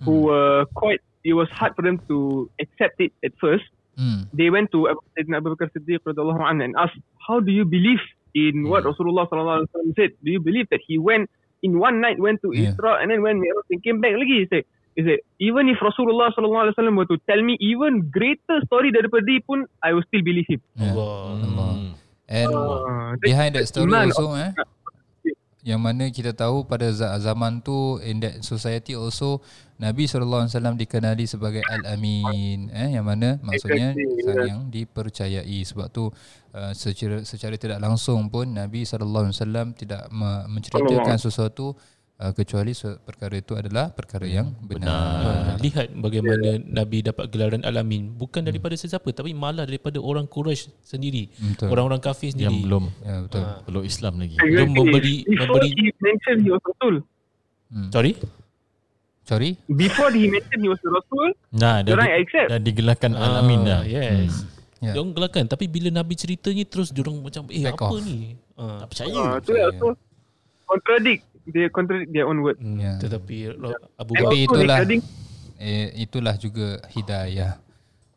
[0.07, 3.65] who were quite it was hard for them to accept it at first
[3.97, 4.21] hmm.
[4.33, 8.03] they went to Abu, Sayyidina Abu Bakar Siddiq anhu and asked how do you believe
[8.35, 11.29] in what Rasulullah sallallahu alaihi wasallam said do you believe that he went
[11.63, 12.71] in one night went to Yeah.
[12.71, 14.63] Isra and then when Mi'raj and came back lagi he said
[14.95, 15.19] he said
[15.49, 19.41] even if Rasulullah sallallahu alaihi wasallam were to tell me even greater story daripada dia
[19.49, 20.93] pun I will still believe him Yeah.
[20.93, 21.11] Allah.
[21.49, 21.69] Allah.
[21.73, 21.91] Hmm.
[22.25, 24.53] And uh, behind that story also eh
[25.65, 29.41] yang mana kita tahu pada za- zaman tu in that society also
[29.75, 30.45] Nabi SAW
[30.77, 34.47] dikenali sebagai Al-Amin eh yang mana maksudnya Exactly, sang yeah.
[34.47, 36.13] yang dipercayai sebab tu
[36.53, 39.33] uh, secara secara tidak langsung pun Nabi SAW
[39.73, 41.73] tidak me- menceritakan sesuatu
[42.17, 45.55] uh, kecuali perkara itu adalah perkara yang benar.
[45.55, 50.71] Ha, lihat bagaimana Nabi dapat gelaran alamin bukan daripada sesiapa tapi malah daripada orang Quraisy
[50.81, 51.27] sendiri.
[51.31, 51.67] Betul.
[51.69, 52.57] Orang-orang kafir Yang sendiri.
[52.63, 53.43] belum Ya betul.
[53.65, 54.35] belum Islam lagi.
[54.37, 56.95] Belum memberi- Before memberi- he mentioned he was Rasul.
[57.91, 58.13] Sorry?
[59.25, 59.57] Sorry?
[59.65, 62.47] Before he mentioned he was a Rasul, Nah, dah, orang di, accept.
[62.47, 63.81] dah digelarkan Al-Amin dah.
[63.81, 64.45] Yes.
[64.77, 64.91] Ya.
[64.91, 64.93] Yeah.
[64.93, 68.05] Diorang gelakkan tapi bila Nabi ceritanya terus diorang macam eh Back apa off.
[68.05, 68.37] ni?
[68.53, 68.63] Ha.
[68.79, 69.15] Tak percaya.
[69.17, 69.67] Uh, tu lah.
[69.73, 69.87] So,
[70.63, 71.23] contradict.
[71.45, 72.57] They contradict their own word.
[72.57, 72.97] Hmm, Ya.
[72.97, 73.53] Tetapi
[73.95, 74.77] Abu Bakar Tapi itulah
[75.55, 77.61] eh, itulah juga hidayah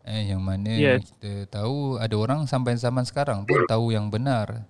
[0.02, 1.06] eh, yang mana Yes.
[1.12, 4.64] kita tahu ada orang sampai zaman sekarang pun tahu yang benar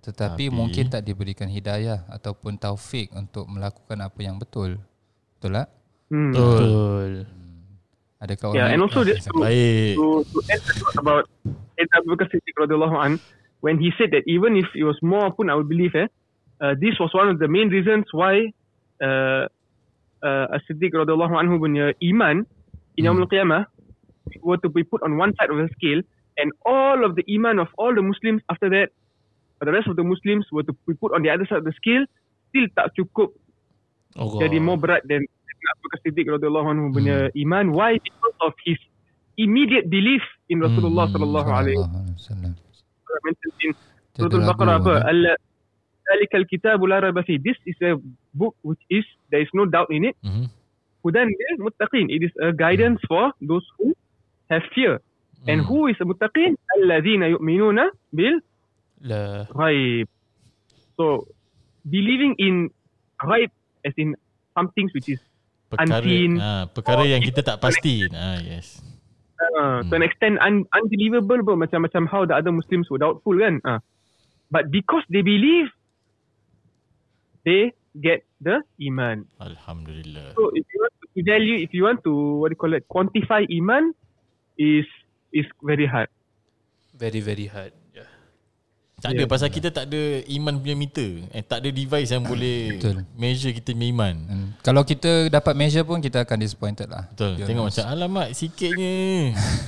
[0.00, 4.78] tetapi Tapi- mungkin tak diberikan hidayah ataupun taufik untuk melakukan apa yang betul
[5.34, 5.68] betul tak
[6.06, 6.30] Hmm.
[6.30, 7.10] Betul.
[8.18, 9.96] adakah orang Yeah, and also this, to, Baik.
[9.96, 11.24] to, to add a note about
[11.76, 13.12] Abu Bakar Siddiq radhiyallahu an,
[13.58, 16.06] when he said that even if it was more pun I would believe eh,
[16.80, 18.52] this was one of the main reasons why
[19.02, 19.46] uh,
[20.24, 22.46] uh, As-Siddiq radhiyallahu anhu punya iman
[22.96, 23.66] in Yawmul Qiyamah
[24.40, 26.00] were to be put on one side of the scale
[26.40, 28.88] and all of the iman of all the Muslims after that
[29.60, 31.76] the rest of the Muslims were to be put on the other side of the
[31.76, 32.04] scale
[32.50, 33.32] still tak cukup
[34.14, 34.46] Allah.
[34.46, 35.24] jadi more berat than
[35.64, 37.72] Abu Bakar Siddiq radhiyallahu anhu punya iman.
[37.72, 37.96] Why?
[37.96, 38.76] Because of his
[39.40, 40.20] immediate belief
[40.52, 42.52] in Rasulullah sallallahu alaihi wasallam.
[43.64, 43.72] in
[44.14, 44.94] Surah Al-Baqarah apa?
[45.10, 45.36] eh.
[46.08, 47.96] Zalikal kitabu la raiba fi this is a
[48.34, 50.16] book which is there is no doubt in it
[51.04, 53.92] hudan lil muttaqin it is a guidance for those who
[54.52, 55.00] have fear
[55.44, 55.68] And Hmm.
[55.68, 56.56] who is muttaqin?
[56.72, 58.40] Allazina yu'minuna bil
[59.04, 60.08] ghaib.
[60.96, 61.28] So
[61.84, 62.72] believing in
[63.20, 63.52] ghaib
[63.84, 64.16] as in
[64.56, 65.20] some things which is
[65.68, 66.40] Perkara, unseen.
[66.40, 68.08] ha, perkara yang kita tak pasti.
[68.08, 68.80] Ha, yes.
[69.60, 73.36] uh, to an extent un- unbelievable pun macam macam how the other Muslims were doubtful
[73.36, 73.60] kan.
[73.68, 73.84] Uh.
[74.48, 75.68] But because they believe,
[77.46, 79.28] they get the iman.
[79.38, 80.34] Alhamdulillah.
[80.34, 82.84] So if you want to value, if you want to what do you call it,
[82.90, 83.94] quantify iman,
[84.58, 84.88] is
[85.30, 86.10] is very hard.
[86.94, 87.74] very very hard.
[87.90, 88.06] Yeah.
[89.02, 91.26] Tak ada pasal kita tak ada iman punya meter.
[91.34, 93.02] Eh tak ada device yang boleh Betul.
[93.18, 94.14] measure kita punya iman.
[94.24, 94.48] Hmm.
[94.62, 97.10] Kalau kita dapat measure pun kita akan disappointed lah.
[97.10, 97.42] Betul.
[97.42, 97.70] Tengok Mas.
[97.74, 98.94] macam alamak sikitnya.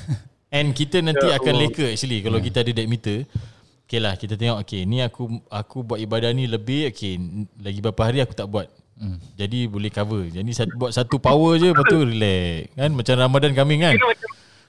[0.56, 3.26] And kita nanti akan leka actually kalau kita ada that meter.
[3.86, 7.14] Okay lah kita tengok okay ni aku aku buat ibadah ni lebih okay
[7.62, 8.66] lagi berapa hari aku tak buat.
[8.98, 9.22] Hmm.
[9.38, 10.26] Jadi boleh cover.
[10.26, 12.74] Jadi sat- buat satu power je lepas tu relax.
[12.74, 13.94] Kan macam Ramadan kami kan.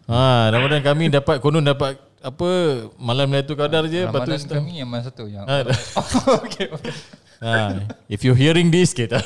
[0.08, 2.50] Ha Ramadan kami dapat konon dapat apa
[2.98, 5.66] malam Lailatul Qadar je lepas tu Ramadan setengah- kami yang mana satu yang Ha,
[6.42, 6.94] okay, okay.
[7.38, 9.22] Ha, if you hearing this kita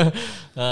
[0.60, 0.68] ha,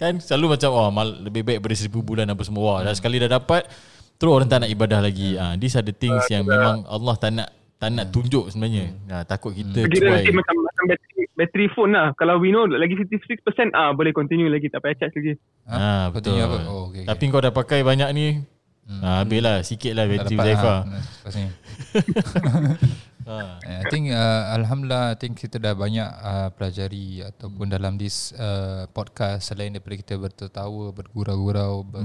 [0.00, 3.20] kan selalu macam oh mal, lebih baik beri seribu bulan apa semua wah dah sekali
[3.20, 3.68] dah dapat
[4.16, 7.30] terus orang tak nak ibadah lagi ha, these are the things yang memang Allah tak
[7.36, 11.66] nak tak nak tunjuk sebenarnya ha, takut kita Kira cuai nanti macam macam bateri bateri
[11.74, 12.14] phone lah.
[12.14, 15.34] Kalau we know lagi 56% ah boleh continue lagi tak payah charge lagi.
[15.68, 16.58] ha, betul Continue apa?
[16.70, 18.26] Oh, okay, tapi kau dah pakai banyak ni
[19.02, 20.98] ha, habis lah sikit lah bateri dapat, Zaifa ha,
[23.28, 23.36] ha.
[23.64, 28.84] I think uh, Alhamdulillah I think kita dah banyak uh, pelajari Ataupun dalam this uh,
[28.92, 32.04] podcast Selain daripada kita bertertawa Bergurau-gurau ber,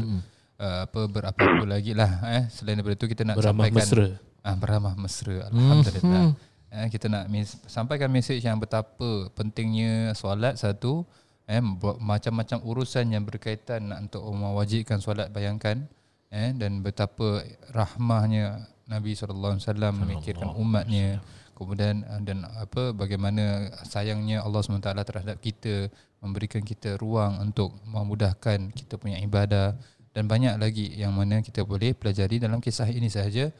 [0.63, 2.47] uh, apa Berapa-apa lagi lah eh.
[2.47, 4.07] Selain daripada itu kita nak Beramah sampaikan mesra.
[4.43, 6.35] Ah, Beramah mesra Alhamdulillah.
[6.69, 10.61] Eh, Kita nak mes- sampaikan mesej yang betapa Pentingnya solat.
[10.61, 11.03] Satu
[11.49, 11.61] eh,
[11.99, 15.89] Macam-macam urusan yang berkaitan Untuk mewajibkan solat bayangkan
[16.29, 17.41] eh, Dan betapa
[17.73, 19.61] rahmahnya Nabi SAW
[19.93, 21.21] memikirkan umatnya.
[21.53, 25.93] kemudian uh, dan apa bagaimana sayangnya Allah SWT terhadap kita
[26.25, 29.77] memberikan kita ruang untuk memudahkan kita punya ibadah.
[30.09, 33.53] Dan banyak lagi yang mana kita boleh pelajari dalam kisah ini sahaja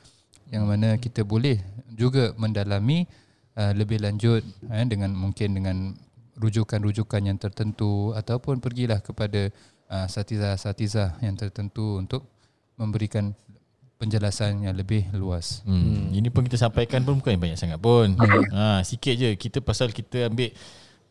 [0.49, 1.61] yang mana kita boleh
[1.93, 3.05] juga mendalami
[3.57, 5.77] uh, lebih lanjut eh, dengan mungkin dengan
[6.39, 9.51] rujukan-rujukan yang tertentu ataupun pergilah kepada
[9.91, 12.23] uh, satizah-satizah yang tertentu untuk
[12.79, 13.35] memberikan
[13.99, 15.59] penjelasan yang lebih luas.
[15.67, 16.15] Hmm.
[16.15, 18.15] Ini pun kita sampaikan pun bukan banyak sangat pun.
[18.55, 19.35] ha, sikit je.
[19.35, 20.55] Kita pasal kita ambil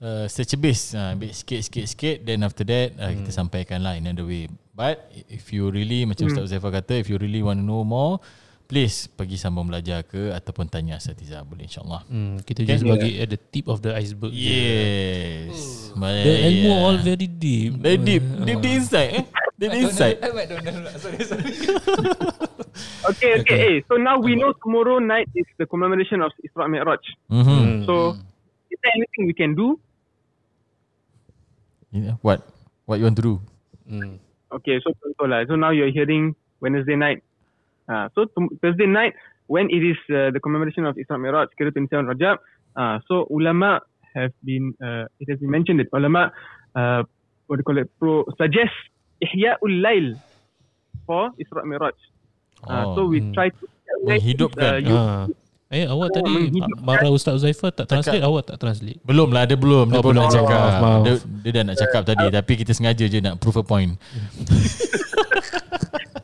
[0.00, 0.96] uh, secebis.
[0.96, 2.16] Ha, ambil sikit, sikit, sikit.
[2.24, 4.48] Then after that, uh, kita sampaikan lah in another way.
[4.72, 8.24] But if you really, macam Ustaz Uzaifah kata, if you really want to know more,
[8.68, 12.04] please pergi sambung belajar ke ataupun tanya Asatiza boleh insyaAllah.
[12.04, 14.28] Hmm, kita just bagi at the tip of the iceberg.
[14.36, 15.88] Yes.
[15.96, 16.84] Baik, The ilmu yeah.
[16.84, 17.80] all very deep.
[17.80, 18.22] Very deep.
[18.44, 19.24] Deep, deep inside eh.
[19.58, 20.20] Deep inside.
[21.00, 21.48] sorry, sorry.
[23.10, 23.58] Okay, okay.
[23.58, 27.02] Hey, so now we know tomorrow night is the commemoration of Isra Mi'raj.
[27.26, 27.86] Mm-hmm.
[27.90, 28.14] So
[28.70, 29.80] is there anything we can do?
[32.22, 32.46] What?
[32.86, 33.34] What you want to do?
[33.88, 34.22] Hmm.
[34.52, 35.42] Okay, so contoh lah.
[35.48, 37.24] So now you're hearing Wednesday night.
[37.88, 39.16] Uh, so tom- Thursday night,
[39.48, 42.36] when it is uh, the commemoration of Isra Mi'raj, kira 27 Rajab,
[42.76, 43.80] uh, so ulama
[44.14, 46.30] have been, uh, it has been mentioned that ulama,
[46.76, 47.02] uh,
[47.48, 48.76] what do you call it, pro, suggest
[49.24, 50.14] Ihya'ul Lail
[51.08, 51.96] for Isra Mi'raj.
[52.62, 53.32] Uh, so we hmm.
[53.32, 53.64] try to
[54.04, 54.72] Menghidupkan.
[54.72, 55.24] Uh, you, Ah.
[55.68, 58.96] Eh awak tadi menghidupkan- marah Ustaz Zaifah tak translate awak tak translate.
[59.04, 59.92] Belum lah, dia belum.
[59.92, 60.24] Dia Oh, belum.
[60.24, 60.60] nak cakap.
[60.64, 61.00] Maaf, maaf.
[61.04, 61.14] Dia,
[61.44, 62.26] dia dah nak cakap tadi.
[62.32, 63.92] Tapi kita sengaja je nak prove a point.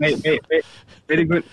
[0.05, 0.65] Baik, baik, baik.
[1.05, 1.45] Very good.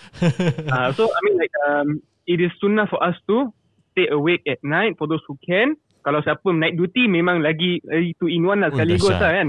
[0.68, 1.88] Uh, so I mean like um,
[2.24, 3.48] it is sunnah for us to
[3.92, 5.76] stay awake at night for those who can.
[6.02, 9.48] Kalau siapa night duty memang lagi lagi two in one lah Oh, sekaligus lah kan.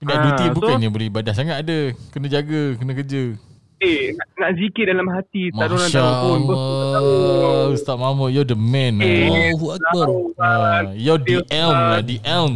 [0.00, 1.78] Nak Ah, duty so- bukannya boleh ibadah sangat ada.
[2.08, 3.36] Kena jaga, kena kerja.
[3.80, 5.48] Eh, nak, nak zikir dalam hati.
[5.56, 6.38] Tak ada orang Masya tahu pun.
[6.44, 7.08] Bos pun tak tahu.
[7.08, 7.68] Allah.
[7.72, 8.94] Ustaz Mahmud, you're the man.
[9.00, 9.24] Eh.
[9.24, 10.08] Allahu Akbar.
[10.36, 12.54] Ah, you're the elm lah, the elm.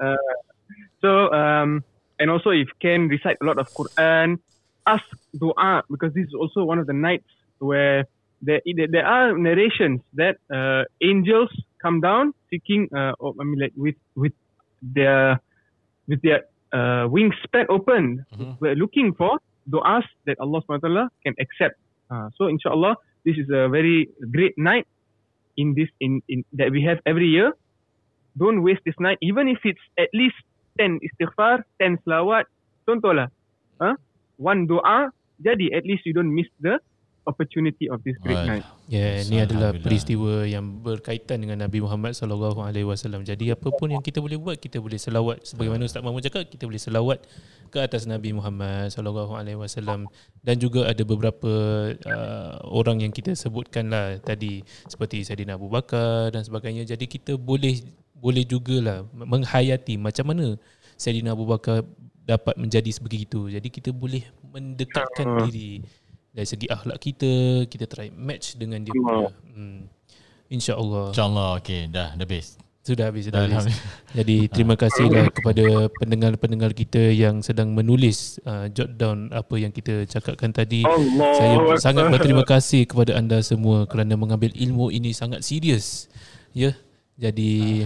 [0.00, 0.16] Uh,
[1.04, 1.84] so um,
[2.22, 4.38] and also if can recite a lot of Quran,
[4.86, 5.02] ask
[5.34, 7.26] doa because this is also one of the nights
[7.58, 8.06] where
[8.46, 8.62] there
[8.94, 11.50] there are narrations that uh, angels
[11.82, 12.86] come down seeking.
[12.94, 14.34] Uh, oh, I mean like with with
[14.82, 15.42] their
[16.06, 18.58] with their uh, wings spread open, Mhm.
[18.62, 19.38] we're looking for
[19.70, 21.78] du'as that Allah SWT can accept.
[22.10, 24.86] Uh, so inshallah, this is a very great night
[25.56, 27.54] in this in, in that we have every year.
[28.34, 30.40] Don't waste this night, even if it's at least
[30.78, 32.48] 10 istighfar, 10 selawat.
[32.88, 33.28] Contohlah,
[33.78, 33.94] huh?
[34.40, 36.80] one doa, jadi at least you don't miss the
[37.22, 38.66] opportunity of this great night.
[38.90, 43.22] Ya, ini adalah peristiwa yang berkaitan dengan Nabi Muhammad sallallahu alaihi wasallam.
[43.22, 46.66] Jadi apa pun yang kita boleh buat, kita boleh selawat sebagaimana Ustaz Mahmud cakap, kita
[46.66, 47.22] boleh selawat
[47.72, 50.04] ke atas Nabi Muhammad sallallahu alaihi wasallam
[50.44, 51.52] dan juga ada beberapa
[52.04, 57.40] uh, orang yang kita sebutkan lah tadi seperti Saidina Abu Bakar dan sebagainya jadi kita
[57.40, 57.80] boleh
[58.22, 60.54] boleh jugalah menghayati macam mana
[60.94, 61.82] Saidina Abu Bakar
[62.22, 65.82] dapat menjadi sebegitu jadi kita boleh mendekatkan diri
[66.30, 69.80] dari segi akhlak kita kita try match dengan dia punya hmm.
[70.54, 73.78] insyaallah InsyaAllah okay dah dah best sudah habis, sudah Dah habis.
[74.10, 80.02] Jadi terima kasihlah kepada pendengar-pendengar kita yang sedang menulis uh, jot down apa yang kita
[80.10, 80.82] cakapkan tadi.
[80.82, 81.78] Allah Saya Akbar.
[81.78, 86.10] sangat berterima kasih kepada anda semua kerana mengambil ilmu ini sangat serius.
[86.50, 86.74] Ya.
[87.16, 87.84] Jadi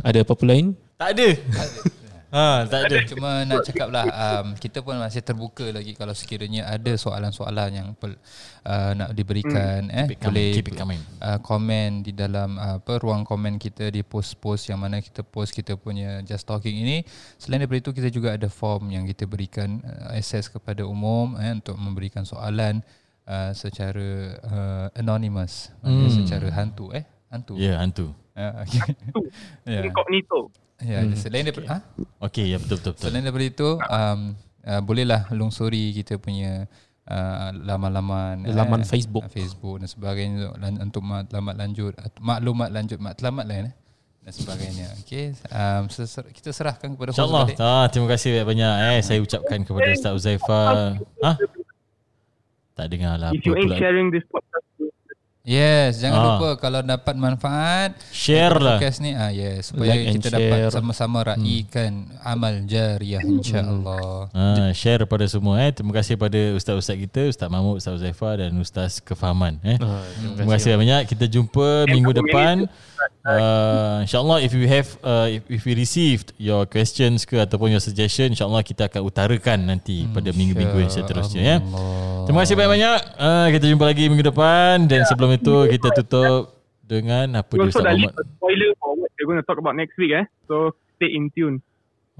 [0.00, 0.72] ada apa-apa lain?
[0.96, 1.28] Tak ada.
[2.32, 2.96] Ha tak ada.
[3.04, 7.88] Cuma nak cakap lah um, Kita pun masih terbuka lagi Kalau sekiranya ada soalan-soalan yang
[7.92, 8.16] pel,
[8.64, 10.68] uh, Nak diberikan eh, Keep it coming, Boleh keep
[11.20, 15.52] uh, komen di dalam uh, apa ruang komen kita Di post-post yang mana kita post
[15.52, 17.04] kita punya Just Talking ini.
[17.36, 21.52] Selain daripada itu kita juga ada form yang kita berikan uh, Access kepada umum eh,
[21.52, 22.80] Untuk memberikan soalan
[23.28, 24.08] uh, Secara
[24.40, 26.08] uh, anonymous Hmm.
[26.08, 27.60] secara hantu eh Hantu.
[27.60, 28.80] Ya hantu uh, okay.
[29.68, 29.84] yeah.
[29.84, 30.50] Incognito.
[30.82, 31.78] Ya, selain daripada ha?
[32.26, 34.20] Okay ya betul betul betul Selain daripada itu um,
[34.66, 36.66] uh, Bolehlah lungsuri kita punya
[37.06, 39.22] uh, Laman-laman Laman Facebook.
[39.22, 40.50] uh, Facebook dan sebagainya
[40.82, 43.74] untuk, maklumat lanjut at- Maklumat lanjut Matlamat lain eh
[44.26, 49.00] dan sebagainya Okay um, seser- Kita serahkan kepada host InsyaAllah ah, Terima kasih banyak-banyak eh
[49.06, 51.32] Saya ucapkan kepada Ustaz Uzaifah Ha?
[52.74, 54.66] Tak dengar lah If apa you ain't pula sharing this podcast,
[55.42, 56.26] Yes Jangan Ah.
[56.32, 60.70] lupa Kalau dapat manfaat Share lah Podcast ni ah, yes, Supaya Like kita dapat share.
[60.70, 65.74] Sama-sama raikan Amal jariah InsyaAllah Ha, share pada semua eh.
[65.74, 69.74] Terima kasih pada ustaz-ustaz kita, Ustaz Mahmud, Ustaz Uzaifah dan Ustaz Kefahaman eh.
[69.76, 70.06] Ah,
[70.38, 71.10] Terima kasih banyak.
[71.10, 72.70] Kita jumpa minggu depan.
[73.22, 77.82] Uh, InsyaAllah if we have uh, if, if we received your questions ke ataupun your
[77.82, 81.56] suggestion InsyaAllah kita akan utarakan nanti pada minggu-minggu yang seterusnya ya.
[82.26, 82.98] Terima kasih banyak-banyak.
[83.18, 87.86] Uh, kita jumpa lagi minggu depan dan sebelum itu kita tutup dengan apa dia Ustaz
[87.86, 88.12] Muhammad.
[88.36, 90.12] spoiler for what we're going to talk about next week.
[90.12, 91.62] Eh, so stay in tune.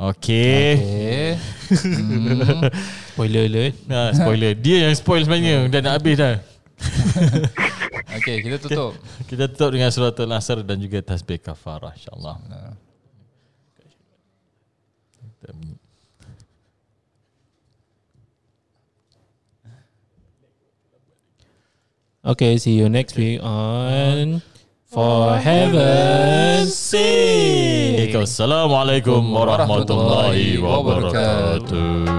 [0.00, 0.80] Okay.
[0.80, 1.22] Okay
[1.84, 2.64] hmm.
[3.12, 3.72] Spoiler alert.
[3.84, 4.52] Nah, spoiler.
[4.56, 5.68] Dia yang spoil sebenarnya.
[5.68, 6.34] Dah nak habis dah.
[8.22, 8.92] Okay kita tutup
[9.24, 12.36] Kita tutup dengan suratul Nasr dan juga tasbih kafarah insyaAllah.
[22.22, 24.42] Okay, see you next week on
[24.86, 28.14] For Heaven's Sake.
[28.14, 32.12] Assalamualaikum warahmatullahi wabarakatuh.